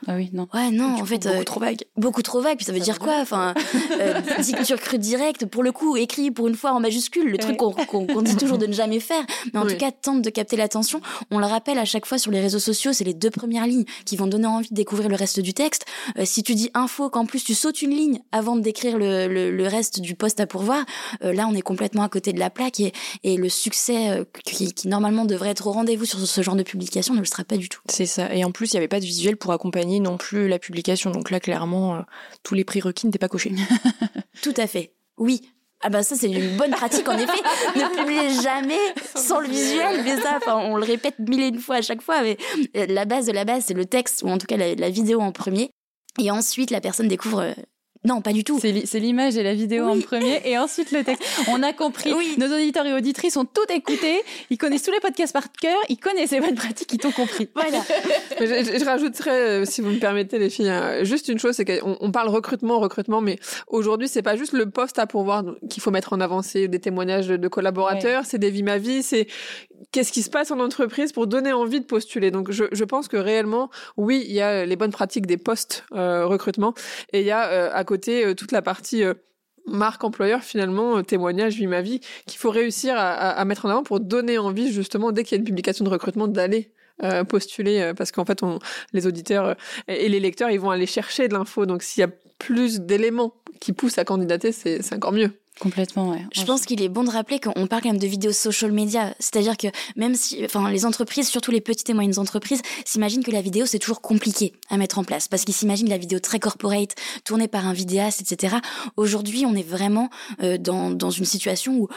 Ah 0.06 0.14
oui, 0.16 0.30
non. 0.32 0.48
Ouais, 0.52 0.70
non, 0.70 1.00
en 1.00 1.04
fait. 1.04 1.24
Beaucoup 1.24 1.40
euh, 1.40 1.44
trop 1.44 1.60
vague. 1.60 1.84
Beaucoup 1.96 2.22
trop 2.22 2.40
vague. 2.40 2.56
Puis 2.56 2.66
ça 2.66 2.72
veut 2.72 2.80
dire 2.80 2.98
quoi 2.98 3.14
Enfin, 3.20 3.54
euh, 4.00 4.20
dit 4.40 4.52
que 4.52 4.64
tu 4.64 4.74
recrutes 4.74 5.00
direct, 5.00 5.46
pour 5.46 5.62
le 5.62 5.72
coup, 5.72 5.96
écrit 5.96 6.30
pour 6.30 6.48
une 6.48 6.54
fois 6.54 6.72
en 6.72 6.80
majuscule, 6.80 7.30
le 7.30 7.38
truc 7.38 7.56
qu'on 7.56 8.22
dit 8.22 8.36
toujours 8.36 8.58
de 8.58 8.66
ne 8.66 8.72
jamais 8.72 9.00
faire. 9.00 9.24
Mais 9.52 9.60
en 9.60 9.66
tout 9.66 9.76
cas, 9.76 9.90
tente 9.90 10.22
de 10.22 10.30
capter 10.30 10.56
l'attention. 10.56 11.00
On 11.30 11.38
le 11.38 11.46
rappelle 11.46 11.78
à 11.78 11.84
chaque 11.84 12.06
fois 12.06 12.18
sur 12.18 12.30
les 12.30 12.40
réseaux 12.40 12.58
sociaux, 12.58 12.92
c'est 12.92 13.04
les 13.04 13.14
deux 13.14 13.30
premières 13.30 13.66
lignes 13.66 13.84
qui 14.04 14.16
vont 14.16 14.26
donner 14.26 14.46
envie 14.46 14.68
de 14.68 14.74
découvrir 14.74 15.08
le 15.08 15.16
reste 15.16 15.40
du 15.40 15.54
texte. 15.54 15.84
Euh, 16.18 16.22
si 16.24 16.42
tu 16.42 16.54
dis 16.54 16.70
info, 16.74 17.08
qu'en 17.10 17.26
plus 17.26 17.44
tu 17.44 17.54
sautes 17.54 17.82
une 17.82 17.90
ligne 17.90 18.20
avant 18.32 18.56
de 18.56 18.60
décrire 18.60 18.98
le, 18.98 19.28
le, 19.28 19.50
le 19.50 19.66
reste 19.66 20.00
du 20.00 20.14
poste 20.14 20.40
à 20.40 20.46
pourvoir, 20.46 20.84
euh, 21.22 21.32
là, 21.32 21.46
on 21.48 21.54
est 21.54 21.62
complètement 21.62 22.02
à 22.02 22.08
côté 22.08 22.32
de 22.32 22.38
la 22.38 22.50
plaque 22.50 22.80
et, 22.80 22.92
et 23.22 23.36
le 23.36 23.48
succès 23.48 24.10
euh, 24.10 24.24
qui, 24.44 24.72
qui, 24.72 24.88
normalement 24.88 25.24
devrait 25.24 25.50
être 25.50 25.66
au 25.66 25.72
rendez-vous 25.72 26.04
sur 26.04 26.18
ce 26.18 26.42
genre 26.42 26.56
de 26.56 26.62
publication 26.62 27.14
ne 27.14 27.20
le 27.20 27.24
sera 27.24 27.44
pas 27.44 27.56
du 27.56 27.68
tout. 27.68 27.80
C'est 27.88 28.06
ça. 28.06 28.34
Et 28.34 28.44
en 28.44 28.50
plus, 28.50 28.72
il 28.72 28.76
n'y 28.76 28.78
avait 28.78 28.88
pas 28.88 29.00
de 29.00 29.04
visuel 29.04 29.36
pour 29.36 29.52
accompagner 29.52 29.83
non 29.86 30.16
plus 30.16 30.48
la 30.48 30.58
publication. 30.58 31.10
Donc 31.10 31.30
là, 31.30 31.40
clairement, 31.40 31.96
euh, 31.96 32.00
tous 32.42 32.54
les 32.54 32.64
prérequis 32.64 33.06
n'étaient 33.06 33.18
pas 33.18 33.28
cochés. 33.28 33.52
Tout 34.42 34.54
à 34.56 34.66
fait. 34.66 34.92
Oui, 35.16 35.42
ah 35.86 35.90
bah 35.90 36.02
ça 36.02 36.16
c'est 36.16 36.30
une 36.30 36.56
bonne 36.56 36.70
pratique 36.70 37.06
en 37.08 37.18
effet. 37.18 37.42
ne 37.76 37.96
publiez 37.96 38.42
jamais 38.42 38.78
sans 39.14 39.40
le 39.40 39.48
visuel, 39.48 40.02
mais 40.02 40.16
ça, 40.16 40.38
enfin, 40.38 40.56
on 40.56 40.76
le 40.76 40.84
répète 40.84 41.18
mille 41.18 41.42
et 41.42 41.48
une 41.48 41.60
fois 41.60 41.76
à 41.76 41.82
chaque 41.82 42.00
fois. 42.00 42.22
Mais 42.22 42.38
euh, 42.76 42.86
la 42.88 43.04
base 43.04 43.26
de 43.26 43.32
la 43.32 43.44
base, 43.44 43.64
c'est 43.66 43.74
le 43.74 43.84
texte 43.84 44.22
ou 44.22 44.28
en 44.28 44.38
tout 44.38 44.46
cas 44.46 44.56
la, 44.56 44.74
la, 44.74 44.88
vidéo 44.88 45.20
en 45.20 45.30
premier. 45.30 45.70
Et 46.18 46.30
ensuite, 46.30 46.70
la 46.70 46.80
personne 46.80 47.08
découvre 47.08 47.40
euh, 47.40 47.52
non, 48.04 48.20
pas 48.20 48.32
du 48.32 48.44
tout. 48.44 48.60
C'est 48.60 49.00
l'image 49.00 49.38
et 49.38 49.42
la 49.42 49.54
vidéo 49.54 49.86
en 49.86 49.98
premier 49.98 50.42
et 50.44 50.58
ensuite 50.58 50.92
le 50.92 51.02
texte. 51.02 51.24
On 51.48 51.62
a 51.62 51.72
compris. 51.72 52.12
Oui. 52.12 52.34
Nos 52.36 52.54
auditeurs 52.54 52.84
et 52.84 52.92
auditrices 52.92 53.38
ont 53.38 53.46
tout 53.46 53.72
écouté. 53.72 54.20
Ils 54.50 54.58
connaissent 54.58 54.82
tous 54.82 54.92
les 54.92 55.00
podcasts 55.00 55.32
par 55.32 55.50
cœur. 55.50 55.78
Ils 55.88 55.96
connaissent 55.96 56.32
les 56.32 56.40
bonnes 56.40 56.54
pratiques. 56.54 56.92
Ils 56.92 56.98
t'ont 56.98 57.12
compris. 57.12 57.48
Voilà. 57.54 57.82
je, 58.40 58.78
je, 58.78 58.84
rajouterais, 58.84 59.30
euh, 59.30 59.64
si 59.64 59.80
vous 59.80 59.88
me 59.88 59.98
permettez, 59.98 60.38
les 60.38 60.50
filles, 60.50 60.68
hein, 60.68 61.02
juste 61.02 61.28
une 61.28 61.38
chose, 61.38 61.54
c'est 61.54 61.64
qu'on 61.64 61.96
on 61.98 62.10
parle 62.12 62.28
recrutement, 62.28 62.78
recrutement, 62.78 63.22
mais 63.22 63.38
aujourd'hui, 63.68 64.06
c'est 64.06 64.22
pas 64.22 64.36
juste 64.36 64.52
le 64.52 64.68
poste 64.68 64.98
à 64.98 65.06
pourvoir 65.06 65.42
qu'il 65.70 65.82
faut 65.82 65.90
mettre 65.90 66.12
en 66.12 66.20
avant. 66.20 66.42
C'est 66.42 66.68
des 66.68 66.80
témoignages 66.80 67.26
de, 67.26 67.38
de 67.38 67.48
collaborateurs, 67.48 68.20
ouais. 68.20 68.28
c'est 68.28 68.38
des 68.38 68.50
vies 68.50 68.62
ma 68.62 68.76
vie, 68.76 69.02
c'est 69.02 69.26
qu'est-ce 69.92 70.12
qui 70.12 70.22
se 70.22 70.30
passe 70.30 70.50
en 70.50 70.60
entreprise 70.60 71.12
pour 71.12 71.26
donner 71.26 71.52
envie 71.52 71.80
de 71.80 71.86
postuler. 71.86 72.30
Donc, 72.30 72.50
je, 72.50 72.64
je 72.70 72.84
pense 72.84 73.08
que 73.08 73.16
réellement, 73.16 73.70
oui, 73.96 74.24
il 74.26 74.34
y 74.34 74.42
a 74.42 74.66
les 74.66 74.76
bonnes 74.76 74.92
pratiques 74.92 75.26
des 75.26 75.36
postes 75.38 75.84
euh, 75.94 76.26
recrutement 76.26 76.74
et 77.12 77.20
il 77.20 77.26
y 77.26 77.30
a 77.30 77.48
euh, 77.48 77.70
à 77.72 77.84
côté 77.84 77.93
euh, 78.08 78.34
toute 78.34 78.52
la 78.52 78.62
partie 78.62 79.04
marque 79.66 80.04
employeur 80.04 80.42
finalement 80.42 81.02
témoignage 81.02 81.56
vie 81.56 81.66
ma 81.66 81.80
vie 81.80 82.00
qu'il 82.26 82.38
faut 82.38 82.50
réussir 82.50 82.94
à, 82.96 83.42
mettre 83.44 83.64
en 83.64 83.70
avant 83.70 83.82
pour 83.82 84.00
donner 84.00 84.38
envie 84.38 84.72
justement 84.72 85.12
dès 85.12 85.24
qu'il 85.24 85.32
y 85.32 85.36
a 85.36 85.40
une 85.40 85.46
publication 85.46 85.84
de 85.84 85.90
recrutement 85.90 86.28
d'aller 86.28 86.70
euh, 87.02 87.24
postuler 87.24 87.80
euh, 87.80 87.94
parce 87.94 88.12
qu'en 88.12 88.24
fait 88.24 88.40
les 88.92 89.06
auditeurs 89.06 89.46
euh, 89.46 89.54
et 89.88 90.08
les 90.08 90.20
lecteurs 90.20 90.50
ils 90.50 90.60
vont 90.60 90.70
aller 90.70 90.86
chercher 90.86 91.26
de 91.26 91.34
l'info. 91.34 91.66
Donc 91.66 91.82
s'il 91.82 92.02
y 92.02 92.04
a 92.04 92.10
plus 92.38 92.80
d'éléments 92.80 93.34
qui 93.60 93.72
poussent 93.72 93.98
à 93.98 94.04
candidater 94.04 94.52
c'est 94.52 94.94
encore 94.94 95.12
mieux 95.12 95.32
Complètement, 95.60 96.10
ouais. 96.10 96.22
Je 96.32 96.42
pense 96.44 96.62
qu'il 96.66 96.82
est 96.82 96.88
bon 96.88 97.04
de 97.04 97.10
rappeler 97.10 97.38
qu'on 97.38 97.66
parle 97.66 97.82
quand 97.82 97.90
même 97.90 97.98
de 97.98 98.06
vidéos 98.06 98.32
social 98.32 98.72
media. 98.72 99.14
C'est-à-dire 99.20 99.56
que 99.56 99.68
même 99.96 100.14
si, 100.14 100.44
enfin, 100.44 100.68
les 100.70 100.84
entreprises, 100.84 101.28
surtout 101.28 101.52
les 101.52 101.60
petites 101.60 101.88
et 101.90 101.94
moyennes 101.94 102.18
entreprises, 102.18 102.60
s'imaginent 102.84 103.22
que 103.22 103.30
la 103.30 103.40
vidéo, 103.40 103.64
c'est 103.64 103.78
toujours 103.78 104.00
compliqué 104.00 104.52
à 104.68 104.76
mettre 104.76 104.98
en 104.98 105.04
place. 105.04 105.28
Parce 105.28 105.44
qu'ils 105.44 105.54
s'imaginent 105.54 105.88
la 105.88 105.98
vidéo 105.98 106.18
très 106.18 106.40
corporate, 106.40 106.94
tournée 107.24 107.48
par 107.48 107.66
un 107.66 107.72
vidéaste, 107.72 108.20
etc. 108.20 108.56
Aujourd'hui, 108.96 109.46
on 109.46 109.54
est 109.54 109.66
vraiment 109.66 110.10
dans, 110.58 110.90
dans 110.90 111.10
une 111.10 111.24
situation 111.24 111.76
où, 111.76 111.88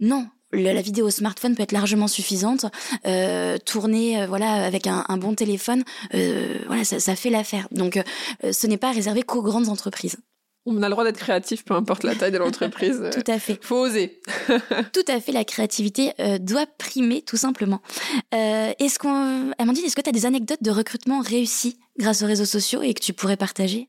non, 0.00 0.26
la 0.54 0.82
vidéo 0.82 1.10
smartphone 1.10 1.54
peut 1.54 1.62
être 1.62 1.72
largement 1.72 2.08
suffisante. 2.08 2.66
Euh, 3.06 3.58
tourner 3.58 4.22
euh, 4.22 4.26
voilà 4.26 4.64
avec 4.64 4.86
un, 4.86 5.04
bon 5.18 5.34
téléphone, 5.34 5.84
euh, 6.14 6.58
voilà 6.66 6.84
ça, 6.84 7.16
fait 7.16 7.30
l'affaire. 7.30 7.68
Donc 7.70 7.96
euh, 7.96 8.52
ce 8.52 8.66
n'est 8.66 8.76
pas 8.76 8.92
réservé 8.92 9.22
qu'aux 9.22 9.42
grandes 9.42 9.68
entreprises. 9.68 10.16
On 10.66 10.82
a 10.82 10.88
le 10.88 10.92
droit 10.92 11.04
d'être 11.04 11.18
créatif, 11.18 11.64
peu 11.64 11.74
importe 11.74 12.04
la 12.04 12.14
taille 12.14 12.32
de 12.32 12.38
l'entreprise. 12.38 13.02
tout 13.12 13.30
à 13.30 13.38
fait. 13.38 13.58
Faut 13.62 13.76
oser. 13.76 14.20
tout 14.92 15.04
à 15.08 15.20
fait, 15.20 15.32
la 15.32 15.44
créativité 15.44 16.12
doit 16.40 16.66
primer, 16.78 17.22
tout 17.22 17.36
simplement. 17.36 17.82
est-ce 18.32 18.98
qu'on, 18.98 19.52
Amandine, 19.58 19.84
est-ce 19.84 19.96
que 19.96 20.00
tu 20.00 20.08
as 20.08 20.12
des 20.12 20.26
anecdotes 20.26 20.62
de 20.62 20.70
recrutement 20.70 21.20
réussies 21.20 21.78
grâce 21.98 22.22
aux 22.22 22.26
réseaux 22.26 22.44
sociaux 22.44 22.82
et 22.82 22.94
que 22.94 23.00
tu 23.02 23.12
pourrais 23.12 23.36
partager? 23.36 23.88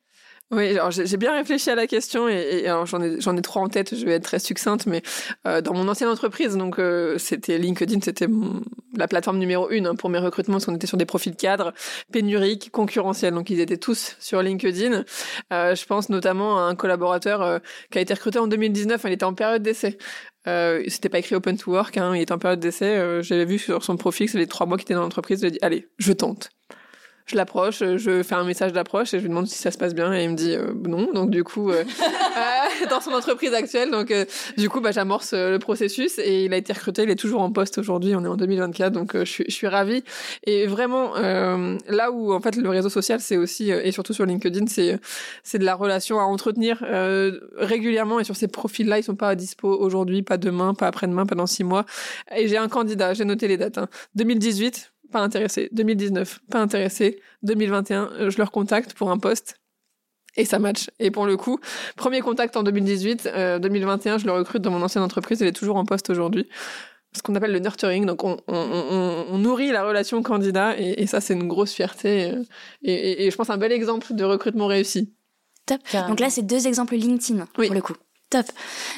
Oui, 0.52 0.78
j'ai 0.90 1.18
bien 1.18 1.34
réfléchi 1.34 1.70
à 1.70 1.76
la 1.76 1.88
question 1.88 2.30
et, 2.30 2.66
j'en 2.86 3.02
ai 3.02 3.38
ai 3.38 3.42
trois 3.42 3.62
en 3.62 3.68
tête. 3.68 3.96
Je 3.96 4.06
vais 4.06 4.14
être 4.14 4.24
très 4.24 4.40
succincte, 4.40 4.86
mais 4.86 5.02
euh, 5.48 5.62
dans 5.62 5.74
mon 5.74 5.88
ancienne 5.88 6.10
entreprise, 6.10 6.56
donc 6.56 6.80
euh, 6.80 7.18
c'était 7.18 7.58
LinkedIn, 7.58 8.00
c'était 8.02 8.28
la 8.96 9.08
plateforme 9.08 9.38
numéro 9.38 9.70
une 9.70 9.88
hein, 9.88 9.96
pour 9.96 10.10
mes 10.10 10.20
recrutements, 10.20 10.56
parce 10.56 10.66
qu'on 10.66 10.76
était 10.76 10.88
sur 10.88 10.98
des 10.98 11.06
profils 11.06 11.36
cadres, 11.36 11.74
pénuriques, 12.12 12.72
concurrentiels, 12.72 13.34
donc 13.34 13.50
ils 13.50 13.60
étaient 13.60 13.78
tous 13.78 14.16
sur 14.20 14.42
LinkedIn. 14.42 15.04
Euh, 15.52 15.76
je 15.76 15.86
pense 15.86 16.10
notamment 16.10 16.60
à 16.60 16.62
un 16.62 16.76
collaborateur 16.76 17.42
euh, 17.42 17.60
qui 17.92 17.98
a 17.98 18.02
été 18.02 18.14
recruté 18.14 18.40
en 18.40 18.48
2019. 18.48 19.02
Il 19.06 19.12
était 19.14 19.26
en 19.26 19.34
période 19.34 19.64
d'essai. 19.64 19.98
Euh, 20.48 20.84
c'était 20.88 21.10
pas 21.10 21.20
écrit 21.20 21.36
open 21.36 21.58
to 21.58 21.72
work, 21.72 21.98
hein, 21.98 22.16
il 22.16 22.22
était 22.22 22.34
en 22.34 22.40
période 22.40 22.60
d'essai. 22.60 22.98
Euh, 22.98 23.22
J'avais 23.22 23.46
vu 23.46 23.58
sur 23.58 23.84
son 23.84 23.98
profil 23.98 24.28
que 24.28 24.34
c'était 24.34 24.46
trois 24.46 24.66
mois 24.66 24.78
qu'il 24.78 24.86
était 24.86 24.94
dans 24.94 25.02
l'entreprise. 25.02 25.42
J'ai 25.42 25.52
dit 25.52 25.60
allez, 25.62 25.88
je 25.98 26.14
tente 26.14 26.50
je 27.26 27.36
l'approche, 27.36 27.80
je 27.80 28.22
fais 28.22 28.36
un 28.36 28.44
message 28.44 28.72
d'approche 28.72 29.14
et 29.16 29.18
je 29.18 29.24
lui 29.24 29.30
demande 29.30 29.48
si 29.48 29.58
ça 29.58 29.72
se 29.72 29.80
passe 29.80 29.96
bien 29.96 30.14
et 30.14 30.24
il 30.24 30.30
me 30.30 30.36
dit 30.36 30.54
euh, 30.54 30.74
non. 30.88 31.12
Donc 31.12 31.32
du 31.32 31.44
coup, 31.44 31.72
euh, 31.72 31.84
euh, 32.38 32.88
dans 32.90 33.02
son 33.02 33.12
entreprise 33.12 33.52
actuelle, 33.54 33.90
donc 33.90 34.14
du 34.58 34.70
coup, 34.70 34.80
bah, 34.80 34.92
j'amorce 34.92 35.34
le 35.34 35.58
processus 35.58 36.20
et 36.20 36.46
il 36.46 36.54
a 36.54 36.58
été 36.58 36.72
recruté. 36.72 37.02
Il 37.04 37.10
est 37.10 37.16
toujours 37.16 37.42
en 37.42 37.52
poste 37.52 37.80
aujourd'hui. 37.80 38.16
On 38.16 38.24
est 38.24 38.28
en 38.28 38.36
2024, 38.38 38.94
donc 38.94 39.18
je, 39.18 39.24
suis, 39.24 39.46
je 39.48 39.54
suis 39.54 39.68
ravie. 39.68 40.04
Et 40.46 40.68
vraiment, 40.68 41.16
là 41.16 42.12
où 42.12 42.32
en 42.32 42.42
fait 42.42 42.56
le 42.56 42.70
réseau 42.70 42.90
social, 42.90 43.20
c'est 43.20 43.38
aussi 43.38 43.72
et 43.72 43.92
surtout 43.92 44.14
sur 44.14 44.26
LinkedIn, 44.26 44.68
c'est 44.68 45.00
c'est 45.44 45.58
de 45.58 45.66
la 45.66 45.74
relation 45.74 46.20
à 46.20 46.24
entretenir 46.24 46.84
régulièrement 47.58 48.20
et 48.20 48.24
sur 48.24 48.36
ces 48.36 48.48
profils-là, 48.48 49.00
ils 49.00 49.04
sont 49.04 49.16
pas 49.16 49.30
à 49.30 49.36
dispo 49.36 49.68
aujourd'hui, 49.68 50.22
pas 50.22 50.38
demain, 50.38 50.76
pas 50.76 50.88
après-demain, 50.88 51.26
pas 51.26 51.36
dans 51.36 51.48
six 51.48 51.64
mois. 51.64 51.86
Et 52.36 52.48
j'ai 52.48 52.58
un 52.58 52.68
candidat, 52.68 53.14
j'ai 53.14 53.26
noté 53.26 53.48
les 53.48 53.58
dates. 53.58 53.80
Hein. 53.80 53.88
2018, 54.16 54.92
pas 55.12 55.22
intéressé. 55.22 55.70
2019, 55.72 56.40
pas 56.50 56.60
intéressé. 56.60 57.22
2021, 57.44 58.12
euh, 58.14 58.30
je 58.30 58.38
leur 58.38 58.52
contacte 58.52 58.94
pour 58.94 59.12
un 59.12 59.18
poste. 59.18 59.60
Et 60.38 60.46
ça 60.46 60.60
match. 60.60 60.90
Et 61.00 61.12
pour 61.12 61.26
le 61.26 61.38
coup, 61.38 61.60
premier 61.96 62.20
contact 62.22 62.58
en 62.58 62.64
2018, 62.64 63.30
2021, 63.62 64.16
euh, 64.16 64.18
je 64.18 64.26
le 64.26 64.34
recrute 64.34 64.62
dans 64.62 64.72
mon 64.72 64.82
ancienne 64.82 65.04
entreprise. 65.04 65.42
Elle 65.42 65.48
est 65.48 65.54
toujours 65.54 65.78
en 65.78 65.86
poste 65.86 66.10
aujourd'hui. 66.10 66.48
Ce 67.16 67.22
qu'on 67.22 67.36
appelle 67.36 67.54
le 67.54 67.60
nurturing. 67.60 68.06
Donc, 68.06 68.26
on, 68.26 68.38
on, 68.48 69.26
on, 69.30 69.38
nourrit 69.38 69.72
la 69.72 69.86
relation 69.86 70.22
candidat. 70.22 70.78
Et, 70.78 71.08
ça, 71.08 71.22
c'est 71.22 71.34
une 71.34 71.48
grosse 71.48 71.72
fierté. 71.72 72.32
Euh, 72.32 72.44
et, 72.82 73.26
et, 73.26 73.32
je 73.32 73.36
pense 73.38 73.50
un 73.50 73.58
bel 73.58 73.72
exemple 73.72 74.14
de 74.14 74.24
recrutement 74.26 74.68
réussi. 74.68 75.14
Top. 75.66 75.80
Donc 76.10 76.20
là, 76.20 76.30
c'est 76.30 76.44
deux 76.44 76.68
exemples 76.68 76.96
LinkedIn 76.96 77.46
pour 77.54 77.64
le 77.64 77.82
coup. 77.82 77.96
Top. 78.32 78.46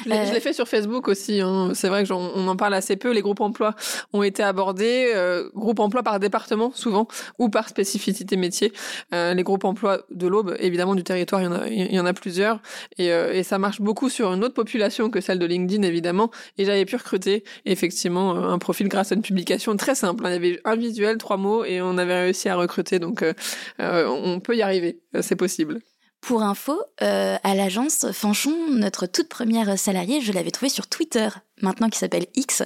Je 0.04 0.10
l'ai 0.10 0.16
euh, 0.16 0.40
fait 0.40 0.54
sur 0.54 0.66
Facebook 0.66 1.06
aussi. 1.06 1.40
Hein. 1.42 1.72
C'est 1.74 1.88
vrai 1.88 2.04
que 2.04 2.12
on 2.12 2.48
en 2.48 2.56
parle 2.56 2.72
assez 2.72 2.96
peu. 2.96 3.12
Les 3.12 3.20
groupes 3.20 3.40
emploi 3.40 3.74
ont 4.14 4.22
été 4.22 4.42
abordés, 4.42 5.12
euh, 5.14 5.50
groupes 5.54 5.80
emploi 5.80 6.02
par 6.02 6.18
département 6.18 6.72
souvent 6.72 7.06
ou 7.38 7.50
par 7.50 7.68
spécificité 7.68 8.36
métier. 8.36 8.72
Euh, 9.12 9.34
les 9.34 9.42
groupes 9.42 9.64
emploi 9.64 10.00
de 10.10 10.26
l'Aube, 10.26 10.56
évidemment 10.58 10.94
du 10.94 11.04
territoire, 11.04 11.42
il 11.42 11.44
y 11.44 11.48
en 11.48 11.52
a, 11.52 11.68
il 11.68 11.94
y 11.94 12.00
en 12.00 12.06
a 12.06 12.14
plusieurs, 12.14 12.62
et, 12.96 13.12
euh, 13.12 13.34
et, 13.34 13.42
ça 13.42 13.58
marche 13.58 13.80
beaucoup 13.82 14.08
sur 14.08 14.32
une 14.32 14.42
autre 14.44 14.54
population 14.54 15.10
que 15.10 15.20
celle 15.20 15.38
de 15.38 15.46
LinkedIn 15.46 15.82
évidemment. 15.82 16.30
Et 16.56 16.64
j'avais 16.64 16.86
pu 16.86 16.96
recruter 16.96 17.44
effectivement 17.66 18.34
un 18.34 18.58
profil 18.58 18.88
grâce 18.88 19.12
à 19.12 19.14
une 19.14 19.22
publication 19.22 19.76
très 19.76 19.94
simple. 19.94 20.24
Il 20.26 20.32
y 20.32 20.36
avait 20.36 20.60
un 20.64 20.76
visuel, 20.76 21.18
trois 21.18 21.36
mots, 21.36 21.64
et 21.64 21.82
on 21.82 21.98
avait 21.98 22.18
réussi 22.18 22.48
à 22.48 22.56
recruter. 22.56 22.98
Donc 22.98 23.24
on 23.78 24.40
peut 24.40 24.56
y 24.56 24.62
arriver, 24.62 25.00
c'est 25.20 25.36
possible. 25.36 25.80
Pour 26.28 26.42
info, 26.42 26.78
euh, 27.00 27.38
à 27.42 27.54
l'agence 27.54 28.12
Fanchon, 28.12 28.54
notre 28.68 29.06
toute 29.06 29.30
première 29.30 29.78
salariée, 29.78 30.20
je 30.20 30.30
l'avais 30.30 30.50
trouvée 30.50 30.68
sur 30.68 30.86
Twitter 30.86 31.30
maintenant 31.62 31.88
qui 31.88 31.98
s'appelle 31.98 32.26
X. 32.34 32.62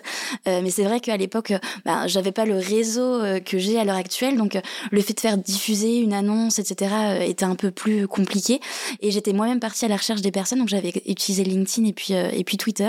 Euh, 0.46 0.60
mais 0.62 0.70
c'est 0.70 0.84
vrai 0.84 1.00
qu'à 1.00 1.16
l'époque, 1.16 1.52
bah, 1.84 2.06
j'avais 2.06 2.32
pas 2.32 2.44
le 2.44 2.56
réseau 2.56 3.02
euh, 3.02 3.40
que 3.40 3.58
j'ai 3.58 3.78
à 3.78 3.84
l'heure 3.84 3.96
actuelle, 3.96 4.36
donc 4.36 4.56
euh, 4.56 4.60
le 4.90 5.00
fait 5.00 5.14
de 5.14 5.20
faire 5.20 5.38
diffuser 5.38 5.98
une 5.98 6.12
annonce, 6.12 6.58
etc., 6.58 6.92
était 7.22 7.44
un 7.44 7.54
peu 7.54 7.70
plus 7.70 8.06
compliqué. 8.06 8.60
Et 9.00 9.10
j'étais 9.10 9.32
moi-même 9.32 9.60
partie 9.60 9.84
à 9.84 9.88
la 9.88 9.96
recherche 9.96 10.20
des 10.20 10.30
personnes, 10.30 10.58
donc 10.58 10.68
j'avais 10.68 10.92
utilisé 11.06 11.44
LinkedIn 11.44 11.88
et 11.88 11.92
puis 11.92 12.12
et 12.12 12.44
puis 12.44 12.56
Twitter. 12.56 12.88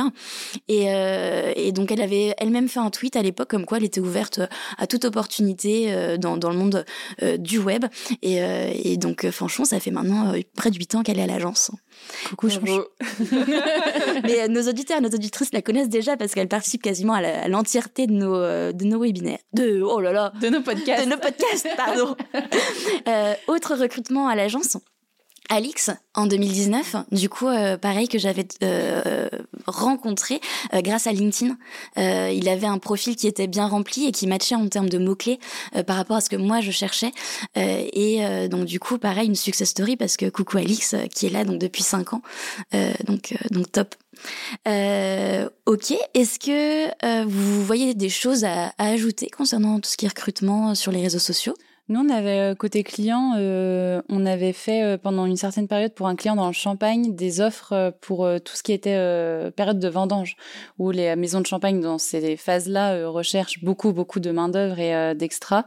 Et, 0.68 0.86
et 1.56 1.72
donc 1.72 1.92
elle 1.92 2.02
avait 2.02 2.34
elle-même 2.38 2.68
fait 2.68 2.80
un 2.80 2.90
tweet 2.90 3.16
à 3.16 3.22
l'époque 3.22 3.50
comme 3.50 3.66
quoi 3.66 3.78
elle 3.78 3.84
était 3.84 4.00
ouverte 4.00 4.40
à 4.78 4.88
toute 4.88 5.06
opportunité 5.06 6.18
dans, 6.18 6.38
dans 6.38 6.50
le 6.50 6.58
monde 6.58 6.86
du 7.40 7.60
web. 7.60 7.86
Et, 8.22 8.38
et 8.84 8.98
donc 8.98 9.30
franchement, 9.30 9.66
ça 9.66 9.80
fait 9.80 9.92
maintenant 9.92 10.34
près 10.64 10.72
de 10.72 10.78
huit 10.78 10.96
ans 10.96 11.04
qu'elle 11.04 11.20
est 11.20 11.24
à 11.24 11.28
l'agence. 11.28 11.72
Coucou, 12.30 12.48
Bravo. 12.48 12.86
Mais 14.24 14.44
euh, 14.44 14.48
nos 14.48 14.62
auditeurs 14.70 15.00
et 15.00 15.02
nos 15.02 15.10
auditrices 15.10 15.52
la 15.52 15.62
connaissent 15.62 15.90
déjà 15.90 16.16
parce 16.16 16.34
qu'elle 16.34 16.48
participe 16.48 16.82
quasiment 16.82 17.16
à 17.16 17.50
l'entièreté 17.50 18.08
de 18.08 18.14
nos 18.14 18.34
euh, 18.34 18.72
de 18.72 18.86
nos 18.86 19.02
webinaires, 19.02 19.40
de 19.52 19.82
oh 19.82 20.00
là 20.00 20.14
là, 20.14 20.32
de 20.40 20.48
nos 20.48 20.62
podcasts, 20.62 21.04
de 21.04 21.10
nos 21.10 21.18
podcasts, 21.18 21.68
pardon. 21.76 22.16
euh, 23.10 23.34
autre 23.48 23.76
recrutement 23.76 24.30
à 24.30 24.36
l'agence. 24.36 24.78
Alix 25.50 25.92
en 26.16 26.26
2019, 26.26 26.96
du 27.12 27.28
coup, 27.28 27.48
euh, 27.48 27.78
pareil 27.78 28.08
que 28.08 28.18
j'avais 28.18 28.48
euh, 28.64 29.28
rencontré 29.68 30.40
euh, 30.74 30.82
grâce 30.82 31.06
à 31.06 31.12
LinkedIn. 31.12 31.58
il 31.98 32.48
avait 32.48 32.68
un 32.68 32.78
profil 32.78 33.16
qui 33.16 33.28
était 33.28 33.48
bien 33.48 33.68
rempli 33.68 34.06
et 34.06 34.12
qui 34.12 34.26
matchait 34.28 34.56
en 34.56 34.68
termes 34.68 34.90
de 34.90 34.98
mots 34.98 35.16
clés 35.16 35.40
par 35.86 35.98
rapport 35.98 36.18
à 36.18 36.22
ce 36.22 36.30
que 36.30 36.36
moi 36.36 36.62
je 36.62 36.72
cherchais. 36.72 37.12
et 37.56 38.48
donc 38.50 38.66
du 38.66 38.80
coup, 38.80 38.98
pareil, 38.98 39.28
une 39.28 39.36
success 39.36 39.70
story 39.70 39.98
parce 39.98 40.18
que 40.18 40.30
coucou 40.30 40.58
Alix 40.58 40.96
qui 41.14 41.26
est 41.26 41.30
là 41.30 41.44
donc 41.44 41.60
depuis 41.60 41.84
cinq 41.84 42.14
ans, 42.14 42.22
donc 43.06 43.36
donc 43.52 43.72
top. 43.72 43.96
ok, 44.66 45.94
est-ce 46.14 46.40
que 46.40 47.26
vous 47.26 47.66
voyez 47.66 47.94
des 47.94 48.10
choses 48.10 48.44
à, 48.44 48.74
à 48.78 48.88
ajouter 48.88 49.30
concernant 49.30 49.80
tout 49.80 49.90
ce 49.90 49.98
qui 49.98 50.06
est 50.06 50.10
recrutement 50.10 50.76
sur 50.76 50.92
les 50.92 51.02
réseaux 51.02 51.20
sociaux? 51.20 51.56
Nous, 51.94 52.00
on 52.00 52.10
avait 52.10 52.40
euh, 52.40 52.56
côté 52.56 52.84
client, 52.84 53.36
euh, 53.38 54.02
on 54.10 54.26
avait 54.26 54.52
fait 54.52 54.82
euh, 54.82 54.98
pendant 54.98 55.28
une 55.28 55.38
certaine 55.38 55.68
période 55.68 55.94
pour 55.94 56.08
un 56.08 56.16
client 56.16 56.36
dans 56.36 56.48
le 56.48 56.54
Champagne 56.54 57.14
des 57.14 57.40
offres 57.40 57.94
pour 58.02 58.28
tout 58.44 58.56
ce 58.56 58.64
qui 58.64 58.74
était 58.74 58.98
période 59.56 59.80
de 59.80 59.88
vendange, 59.88 60.36
où 60.80 60.90
les 60.90 61.16
maisons 61.16 61.40
de 61.40 61.46
Champagne 61.46 61.82
dans 61.82 62.00
ces 62.00 62.36
phases-là 62.36 63.08
recherchent 63.08 63.64
beaucoup 63.64 63.94
beaucoup 63.94 64.20
de 64.20 64.32
main 64.32 64.50
d'œuvre 64.50 64.80
et 64.80 65.14
d'extra. 65.14 65.66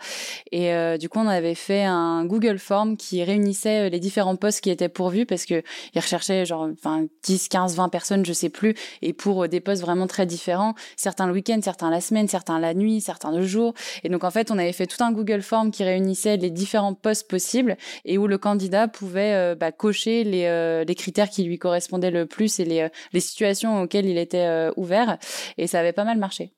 Et 0.51 0.73
du 0.99 1.09
coup, 1.09 1.19
on 1.19 1.29
avait 1.29 1.55
fait 1.55 1.85
un 1.85 2.25
Google 2.25 2.59
Form 2.59 2.97
qui 2.97 3.23
réunissait 3.23 3.91
les 3.91 4.01
différents 4.01 4.37
postes 4.37 4.61
qui 4.61 4.71
étaient 4.71 4.89
pourvus 4.89 5.27
parce 5.27 5.45
que 5.45 5.63
ils 5.95 6.01
recherchaient 6.01 6.45
genre 6.45 6.69
enfin 6.73 7.07
10, 7.23 7.49
15, 7.49 7.77
20 7.77 7.89
personnes, 7.89 8.27
je 8.27 8.33
sais 8.33 8.49
plus, 8.49 8.75
et 9.03 9.13
pour 9.13 9.49
des 9.49 9.61
postes 9.61 9.83
vraiment 9.83 10.07
très 10.07 10.27
différents, 10.27 10.75
certains 10.97 11.27
le 11.27 11.33
week-end, 11.33 11.61
certains 11.63 11.91
la 11.91 12.01
semaine, 12.01 12.27
certains 12.27 12.59
la 12.59 12.75
nuit, 12.75 13.01
certains 13.01 13.33
le 13.33 13.47
jour. 13.47 13.75
Et 14.03 14.09
donc 14.09 14.25
en 14.25 14.31
fait, 14.31 14.51
on 14.51 14.59
avait 14.59 14.73
fait 14.73 14.87
tout 14.87 15.03
un 15.05 15.13
Google 15.13 15.43
Form 15.43 15.71
qui 15.71 15.85
réunissait 15.85 16.16
les 16.25 16.51
différents 16.51 16.95
postes 16.95 17.29
possibles 17.29 17.77
et 18.05 18.19
où 18.19 18.27
le 18.27 18.39
candidat 18.39 18.89
pouvait 18.89 19.35
euh, 19.35 19.55
bah, 19.55 19.73
cocher 19.73 20.25
les, 20.25 20.47
euh, 20.47 20.85
les, 20.85 20.95
critères 20.95 21.31
qui 21.31 21.45
lui 21.45 21.59
correspondaient 21.59 22.11
le 22.11 22.27
plus 22.27 22.59
et 22.61 22.65
les, 22.65 22.81
euh, 22.81 22.89
les 23.13 23.21
situations 23.21 23.83
auxquelles 23.83 24.07
il 24.07 24.19
était 24.19 24.71
ouvert. 24.77 25.19
Et 25.59 25.67
ça 25.67 25.81
avait 25.81 25.93
pas 25.93 26.05
mal 26.05 26.19
marché. 26.19 26.53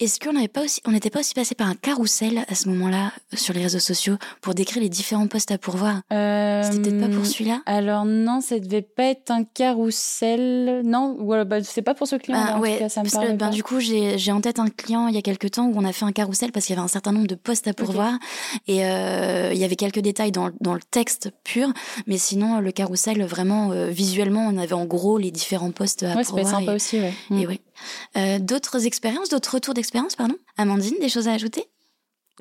Est-ce 0.00 0.18
qu'on 0.20 0.32
n'avait 0.32 0.48
pas 0.48 0.62
aussi, 0.64 0.80
on 0.86 0.92
n'était 0.92 1.10
pas 1.10 1.20
aussi 1.20 1.34
passé 1.34 1.54
par 1.54 1.66
un 1.68 1.74
carrousel 1.74 2.44
à 2.48 2.54
ce 2.54 2.68
moment-là 2.68 3.12
euh, 3.32 3.36
sur 3.36 3.54
les 3.54 3.62
réseaux 3.62 3.78
sociaux 3.78 4.16
pour 4.40 4.54
décrire 4.54 4.82
les 4.82 4.88
différents 4.88 5.26
postes 5.26 5.50
à 5.50 5.58
pourvoir? 5.58 6.02
Euh, 6.12 6.62
C'était 6.62 6.90
peut-être 6.90 7.00
pas 7.10 7.14
pour 7.16 7.26
celui-là? 7.26 7.62
Alors 7.66 8.04
non, 8.04 8.40
ça 8.40 8.58
devait 8.58 8.82
pas 8.82 9.04
être 9.04 9.30
un 9.30 9.44
carrousel. 9.44 10.82
Non, 10.84 11.16
ou 11.18 11.34
bah, 11.44 11.62
c'est 11.62 11.82
pas 11.82 11.94
pour 11.94 12.06
ce 12.06 12.16
client. 12.16 12.38
Ah, 12.40 12.56
en 12.56 12.60
ouais, 12.60 12.78
cas, 12.78 12.88
ça 12.88 13.00
me 13.00 13.04
parce 13.10 13.14
que, 13.16 13.26
parle 13.26 13.36
ben, 13.38 13.50
du 13.50 13.62
coup, 13.62 13.80
j'ai 13.80 14.32
en 14.32 14.40
tête 14.40 14.58
un 14.58 14.68
client 14.68 15.08
il 15.08 15.14
y 15.14 15.18
a 15.18 15.22
quelques 15.22 15.50
temps 15.52 15.66
où 15.66 15.72
on 15.76 15.84
a 15.84 15.92
fait 15.92 16.04
un 16.04 16.12
carrousel 16.12 16.52
parce 16.52 16.66
qu'il 16.66 16.74
y 16.74 16.78
avait 16.78 16.84
un 16.84 16.88
certain 16.88 17.12
nombre 17.12 17.26
de 17.26 17.34
postes 17.34 17.68
à 17.68 17.72
pourvoir 17.74 18.12
et 18.66 18.84
euh, 18.84 19.50
il 19.52 19.58
y 19.58 19.64
avait 19.64 19.76
quelques 19.76 20.00
détails 20.00 20.32
dans, 20.32 20.50
dans 20.60 20.74
le 20.74 20.80
texte 20.90 21.30
pur, 21.44 21.72
mais 22.06 22.18
sinon 22.18 22.60
le 22.60 22.72
carrousel 22.72 23.22
vraiment 23.24 23.72
euh, 23.72 23.88
visuellement 23.88 24.46
on 24.46 24.56
avait 24.58 24.72
en 24.74 24.84
gros 24.84 25.18
les 25.18 25.30
différents 25.30 25.70
postes 25.70 26.02
à 26.02 26.14
Ouais, 26.16 26.24
pourvoir. 26.24 26.46
sympa 26.50 26.72
et, 26.72 26.74
aussi, 26.74 26.98
ouais. 26.98 27.12
et 27.30 27.34
Mm. 27.34 27.46
ouais. 27.48 27.60
Euh, 28.16 28.38
d'autres 28.38 28.86
expériences, 28.86 29.28
d'autres 29.28 29.54
retours 29.54 29.74
d'expérience, 29.74 30.16
pardon? 30.16 30.36
Amandine, 30.56 30.96
des 31.00 31.08
choses 31.08 31.28
à 31.28 31.32
ajouter? 31.32 31.66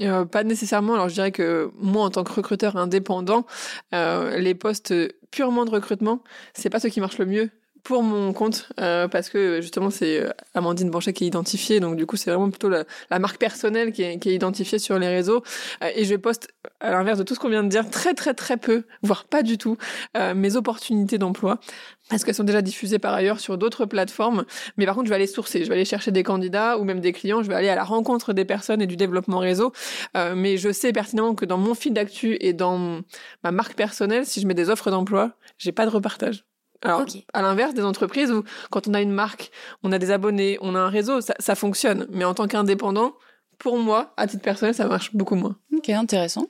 Euh, 0.02 0.26
pas 0.26 0.44
nécessairement. 0.44 0.94
Alors 0.94 1.10
je 1.10 1.16
dirais 1.16 1.32
que 1.32 1.72
moi, 1.76 2.04
en 2.04 2.10
tant 2.10 2.24
que 2.24 2.32
recruteur 2.32 2.78
indépendant, 2.78 3.46
euh, 3.94 4.38
les 4.38 4.54
postes 4.54 4.94
purement 5.32 5.66
de 5.66 5.72
recrutement, 5.72 6.22
c'est 6.54 6.70
pas 6.70 6.80
ce 6.80 6.88
qui 6.88 7.00
marche 7.00 7.18
le 7.18 7.26
mieux 7.26 7.50
pour 7.88 8.04
mon 8.04 8.34
compte 8.34 8.68
euh, 8.82 9.08
parce 9.08 9.30
que 9.30 9.62
justement 9.62 9.90
c'est 9.90 10.20
euh, 10.20 10.30
Amandine 10.54 10.90
Banchet 10.90 11.14
qui 11.14 11.24
est 11.24 11.28
identifiée 11.28 11.80
donc 11.80 11.96
du 11.96 12.06
coup 12.06 12.18
c'est 12.18 12.30
vraiment 12.30 12.50
plutôt 12.50 12.68
la, 12.68 12.84
la 13.10 13.18
marque 13.18 13.38
personnelle 13.38 13.94
qui 13.94 14.04
est, 14.04 14.20
qui 14.20 14.28
est 14.30 14.36
identifiée 14.36 14.78
sur 14.78 15.00
les 15.00 15.08
réseaux. 15.08 15.42
Euh, 15.82 15.90
et 15.96 16.04
je 16.04 16.16
poste 16.16 16.50
à 16.82 16.92
l'inverse 16.92 17.18
de 17.18 17.24
tout 17.24 17.34
ce 17.34 17.40
qu'on 17.40 17.48
vient 17.48 17.64
de 17.64 17.70
dire 17.70 17.90
très 17.90 18.14
très 18.14 18.34
très 18.34 18.58
peu 18.58 18.84
voire 19.04 19.24
pas 19.24 19.42
du 19.42 19.58
tout 19.58 19.78
euh, 20.18 20.34
mes 20.34 20.58
opportunités 20.58 21.18
d'emploi 21.18 21.62
parce 22.10 22.26
qu'elles 22.26 22.36
sont 22.36 22.44
déjà 22.44 22.62
diffusées 22.62 23.00
par 23.00 23.14
ailleurs 23.14 23.40
sur 23.40 23.58
d'autres 23.58 23.86
plateformes. 23.86 24.44
Mais 24.76 24.86
par 24.86 24.96
contre 24.96 25.06
je 25.06 25.10
vais 25.12 25.16
aller 25.16 25.26
sourcer 25.26 25.64
je 25.64 25.70
vais 25.70 25.76
aller 25.76 25.86
chercher 25.86 26.12
des 26.12 26.24
candidats 26.24 26.78
ou 26.80 26.84
même 26.84 27.00
des 27.00 27.14
clients 27.14 27.42
je 27.42 27.48
vais 27.48 27.56
aller 27.56 27.70
à 27.70 27.76
la 27.76 27.86
rencontre 27.86 28.34
des 28.34 28.44
personnes 28.44 28.82
et 28.82 28.88
du 28.88 28.98
développement 28.98 29.40
réseau. 29.40 29.72
Euh, 30.18 30.36
mais 30.36 30.58
je 30.58 30.74
sais 30.74 30.92
pertinemment 30.92 31.36
que 31.36 31.46
dans 31.46 31.58
mon 31.58 31.74
fil 31.74 31.94
d'actu 31.94 32.36
et 32.42 32.52
dans 32.52 33.00
ma 33.46 33.52
marque 33.52 33.76
personnelle 33.76 34.26
si 34.26 34.42
je 34.42 34.46
mets 34.46 34.56
des 34.56 34.70
offres 34.70 34.92
d'emploi 34.92 35.32
j'ai 35.58 35.72
pas 35.72 35.86
de 35.86 35.92
repartage 35.92 36.44
alors, 36.84 37.02
Ok. 37.02 37.18
à 37.34 37.42
l'inverse 37.42 37.74
des 37.74 37.84
entreprises 37.84 38.32
où, 38.32 38.44
quand 38.72 38.88
on 38.88 38.94
a 38.94 39.02
une 39.02 39.12
marque, 39.12 39.52
on 39.84 39.92
a 39.92 39.98
des 40.00 40.12
abonnés, 40.12 40.58
on 40.62 40.76
a 40.76 40.80
un 40.80 40.90
réseau, 40.90 41.22
ça, 41.22 41.34
ça 41.40 41.56
fonctionne. 41.56 42.08
Mais 42.12 42.26
en 42.26 42.34
tant 42.34 42.48
qu'indépendant, 42.48 43.14
pour 43.58 43.78
moi, 43.78 44.14
à 44.18 44.28
titre 44.28 44.44
personnel, 44.44 44.76
ça 44.76 44.86
marche 44.88 45.14
beaucoup 45.16 45.36
moins. 45.36 45.56
Ok, 45.76 45.90
intéressant. 45.90 46.48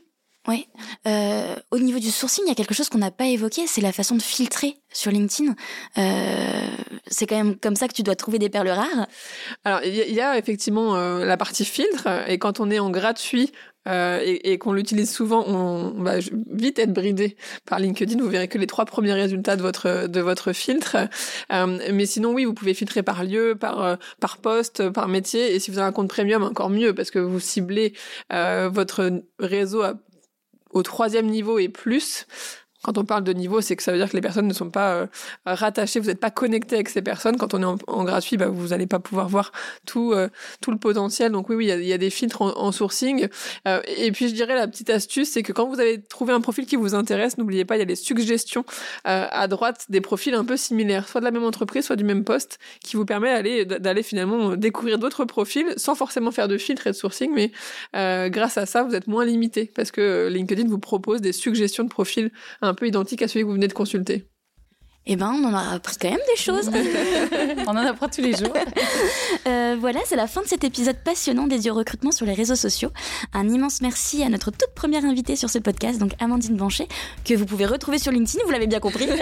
Oui. 0.50 0.66
Euh, 1.06 1.56
au 1.72 1.78
niveau 1.80 2.00
du 2.00 2.10
sourcing, 2.10 2.46
il 2.46 2.50
y 2.50 2.52
a 2.52 2.56
quelque 2.56 2.74
chose 2.74 2.88
qu'on 2.88 3.00
n'a 3.00 3.12
pas 3.12 3.26
évoqué, 3.26 3.68
c'est 3.68 3.82
la 3.82 3.92
façon 3.92 4.16
de 4.16 4.22
filtrer 4.22 4.78
sur 4.94 5.12
LinkedIn. 5.12 5.54
Euh, 5.98 6.68
c'est 7.08 7.28
quand 7.28 7.36
même 7.36 7.58
comme 7.58 7.76
ça 7.76 7.88
que 7.90 7.94
tu 7.94 8.04
dois 8.04 8.16
trouver 8.16 8.40
des 8.40 8.50
perles 8.50 8.70
rares. 8.70 9.08
Alors, 9.66 9.82
il 9.84 9.94
y, 9.94 10.02
a- 10.02 10.06
il 10.06 10.14
y 10.16 10.22
a 10.22 10.38
effectivement 10.38 10.96
euh, 10.96 11.26
la 11.26 11.36
partie 11.38 11.66
filtre, 11.66 12.08
et 12.30 12.38
quand 12.40 12.60
on 12.62 12.70
est 12.72 12.80
en 12.80 12.90
gratuit 12.90 13.52
euh, 13.88 14.20
et, 14.24 14.52
et 14.52 14.58
qu'on 14.58 14.74
l'utilise 14.74 15.12
souvent, 15.12 15.44
on, 15.48 16.02
va 16.04 16.20
vite 16.52 16.80
être 16.80 16.94
bridé 16.94 17.38
par 17.66 17.80
LinkedIn. 17.80 18.20
Vous 18.20 18.30
verrez 18.30 18.48
que 18.48 18.58
les 18.58 18.68
trois 18.68 18.86
premiers 18.86 19.14
résultats 19.14 19.56
de 19.56 19.62
votre 19.62 20.08
de 20.08 20.20
votre 20.22 20.54
filtre. 20.54 20.98
Euh, 21.52 21.80
mais 21.94 22.06
sinon, 22.06 22.34
oui, 22.34 22.46
vous 22.46 22.54
pouvez 22.54 22.74
filtrer 22.74 23.04
par 23.04 23.24
lieu, 23.24 23.56
par 23.60 23.84
euh, 23.84 23.96
par 24.20 24.38
poste, 24.38 24.90
par 24.90 25.08
métier. 25.08 25.56
Et 25.56 25.60
si 25.60 25.72
vous 25.72 25.78
avez 25.78 25.88
un 25.88 25.92
compte 25.92 26.10
premium, 26.10 26.44
encore 26.44 26.70
mieux 26.70 26.94
parce 26.94 27.12
que 27.12 27.20
vous 27.20 27.40
ciblez 27.40 27.94
euh, 28.34 28.70
votre 28.72 29.24
réseau 29.40 29.82
à- 29.82 29.96
au 30.72 30.84
troisième 30.84 31.28
niveau 31.28 31.60
et 31.60 31.70
plus. 31.70 32.28
Quand 32.84 32.98
on 33.00 33.06
parle 33.06 33.24
de 33.24 33.34
niveau, 33.34 33.60
c'est 33.60 33.76
que 33.76 33.82
ça 33.82 33.92
veut 33.92 33.98
dire 33.98 34.08
que 34.08 34.16
les 34.16 34.22
personnes 34.22 34.48
ne 34.48 34.54
sont 34.54 34.70
pas 34.70 34.94
euh, 34.94 35.08
rattachées, 35.46 36.00
vous 36.00 36.08
n'êtes 36.08 36.20
pas 36.20 36.30
connecté 36.30 36.76
avec 36.76 36.90
ces 36.90 37.02
personnes. 37.02 37.36
Quand 37.38 37.56
on 37.56 37.62
est 37.62 37.84
en, 37.88 38.04
gratuit, 38.04 38.38
bah, 38.38 38.50
vous 38.50 38.68
n'allez 38.68 38.86
pas 38.86 39.00
pouvoir 39.00 39.28
voir 39.28 39.52
tout, 39.88 40.14
euh, 40.14 40.30
tout 40.62 40.70
le 40.70 40.78
potentiel. 40.78 41.32
Donc 41.32 41.50
oui, 41.50 41.56
oui, 41.56 41.66
il 41.66 41.86
y 41.86 41.94
a, 41.94 41.98
des 41.98 42.12
filtres 42.12 42.42
en, 42.42 42.72
sourcing. 42.72 43.28
Euh, 43.68 43.82
et 43.88 44.12
puis 44.12 44.30
je 44.30 44.36
dirais 44.36 44.56
la 44.56 44.68
petite 44.68 44.92
astuce, 44.92 45.30
c'est 45.32 45.42
que 45.42 45.54
quand 45.54 45.68
vous 45.68 45.80
avez 45.80 46.00
trouvé 46.02 46.34
un 46.34 46.40
profil 46.40 46.68
qui 46.68 46.76
vous 46.76 46.94
intéresse, 46.94 47.40
n'oubliez 47.40 47.66
pas, 47.66 47.78
il 47.78 47.80
y 47.80 47.82
a 47.82 47.86
les 47.86 47.96
suggestions 47.96 48.64
à 49.04 49.48
droite 49.48 49.86
des 49.90 50.02
profils 50.02 50.34
un 50.34 50.46
peu 50.46 50.56
similaires, 50.56 51.08
soit 51.08 51.22
de 51.22 51.26
la 51.26 51.32
même 51.32 51.44
entreprise, 51.44 51.86
soit 51.86 51.96
du 51.96 52.04
même 52.04 52.24
poste, 52.24 52.60
qui 52.84 52.96
vous 52.96 53.06
permet 53.06 53.34
d'aller 53.34 53.66
d'aller 53.66 54.04
finalement 54.04 54.56
découvrir 54.56 55.00
d'autres 55.00 55.26
profils 55.26 55.74
sans 55.78 55.96
forcément 55.96 56.32
faire 56.32 56.48
de 56.48 56.58
filtre 56.58 56.88
et 56.88 56.92
de 56.92 56.96
sourcing, 56.96 57.32
mais 57.34 57.52
grâce 58.30 58.58
à 58.58 58.66
ça, 58.66 58.84
vous 58.84 58.94
êtes 58.94 59.08
moins 59.08 59.26
limité 59.26 59.72
parce 59.76 59.92
que 59.92 60.30
LinkedIn 60.32 60.68
vous 60.68 60.80
propose 60.80 61.22
des 61.22 61.34
suggestions 61.34 61.84
de 61.84 61.90
profils 61.90 62.32
un 62.68 62.74
peu 62.74 62.88
identiques 62.88 63.22
à 63.22 63.28
celui 63.28 63.42
que 63.42 63.48
vous 63.48 63.54
venez 63.54 63.68
de 63.68 63.74
consulter. 63.74 64.28
Eh 65.10 65.16
ben, 65.16 65.34
on 65.34 65.46
en 65.46 65.54
a 65.54 65.76
appris 65.76 65.96
quand 66.02 66.10
même 66.10 66.20
des 66.28 66.36
choses. 66.36 66.70
On 67.68 67.72
en 67.72 67.78
apprend 67.78 68.10
tous 68.10 68.22
les 68.22 68.34
jours. 68.34 68.54
Euh, 69.48 69.78
voilà, 69.80 70.02
c'est 70.06 70.18
la 70.18 70.28
fin 70.28 70.42
de 70.42 70.48
cet 70.48 70.66
épisode 70.66 70.98
passionnant 71.06 71.48
dédié 71.48 71.72
au 71.72 71.74
recrutement 71.74 72.12
sur 72.12 72.26
les 72.26 72.34
réseaux 72.34 72.56
sociaux. 72.58 72.90
Un 73.34 73.48
immense 73.48 73.80
merci 73.80 74.22
à 74.22 74.28
notre 74.28 74.52
toute 74.52 74.74
première 74.76 75.06
invitée 75.06 75.38
sur 75.38 75.50
ce 75.50 75.58
podcast, 75.60 76.00
donc 76.00 76.12
Amandine 76.20 76.58
Banchet, 76.58 76.90
que 77.24 77.34
vous 77.34 77.46
pouvez 77.46 77.66
retrouver 77.66 77.98
sur 77.98 78.12
LinkedIn, 78.12 78.44
vous 78.44 78.52
l'avez 78.52 78.68
bien 78.68 78.80
compris. 78.80 79.08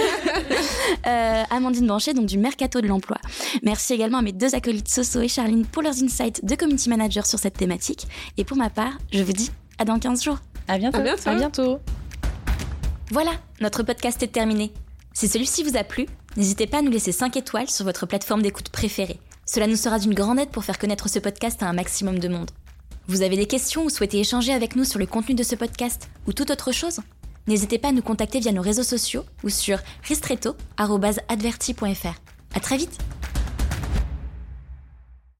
Euh, 1.08 1.44
Amandine 1.52 1.86
Banchet, 1.86 2.14
donc 2.14 2.26
du 2.26 2.38
Mercato 2.40 2.82
de 2.82 2.88
l'Emploi. 2.88 3.18
Merci 3.62 3.94
également 3.94 4.20
à 4.20 4.22
mes 4.22 4.32
deux 4.32 4.56
acolytes 4.56 4.88
Soso 4.88 5.22
et 5.22 5.28
Charline 5.28 5.66
pour 5.66 5.84
leurs 5.84 6.02
insights 6.02 6.44
de 6.44 6.56
community 6.56 6.90
manager 6.90 7.26
sur 7.26 7.38
cette 7.38 7.58
thématique. 7.58 8.08
Et 8.38 8.44
pour 8.44 8.58
ma 8.58 8.70
part, 8.70 8.94
je 9.12 9.22
vous 9.22 9.34
dis 9.34 9.52
à 9.78 9.86
dans 9.86 10.00
15 10.00 10.24
jours. 10.24 10.40
À 10.68 10.78
bientôt. 10.78 10.98
À 10.98 11.02
bientôt. 11.02 11.30
À 11.30 11.36
bientôt. 11.36 11.80
Voilà, 13.12 13.34
notre 13.62 13.84
podcast 13.84 14.24
est 14.24 14.32
terminé. 14.32 14.74
Si 15.14 15.28
celui-ci 15.28 15.64
vous 15.64 15.78
a 15.78 15.84
plu, 15.84 16.08
n'hésitez 16.38 16.66
pas 16.66 16.80
à 16.80 16.82
nous 16.82 16.90
laisser 16.90 17.12
5 17.12 17.38
étoiles 17.38 17.70
sur 17.70 17.86
votre 17.86 18.08
plateforme 18.08 18.42
d'écoute 18.42 18.70
préférée. 18.70 19.20
Cela 19.46 19.68
nous 19.68 19.76
sera 19.76 20.00
d'une 20.00 20.16
grande 20.16 20.40
aide 20.40 20.50
pour 20.50 20.64
faire 20.64 20.80
connaître 20.80 21.08
ce 21.08 21.20
podcast 21.20 21.62
à 21.62 21.70
un 21.70 21.74
maximum 21.74 22.18
de 22.18 22.28
monde. 22.28 22.50
Vous 23.08 23.22
avez 23.22 23.38
des 23.38 23.46
questions 23.46 23.86
ou 23.86 23.92
souhaitez 23.92 24.20
échanger 24.20 24.54
avec 24.54 24.76
nous 24.76 24.86
sur 24.86 24.98
le 24.98 25.06
contenu 25.06 25.36
de 25.36 25.44
ce 25.44 25.54
podcast 25.56 26.10
ou 26.26 26.34
toute 26.34 26.50
autre 26.50 26.72
chose? 26.72 27.02
N'hésitez 27.48 27.78
pas 27.78 27.90
à 27.90 27.92
nous 27.92 28.02
contacter 28.02 28.40
via 28.40 28.52
nos 28.52 28.64
réseaux 28.64 28.82
sociaux 28.82 29.24
ou 29.44 29.50
sur 29.50 29.78
ristretto.adverti.fr. 30.04 32.16
À 32.56 32.60
très 32.60 32.78
vite 32.78 32.98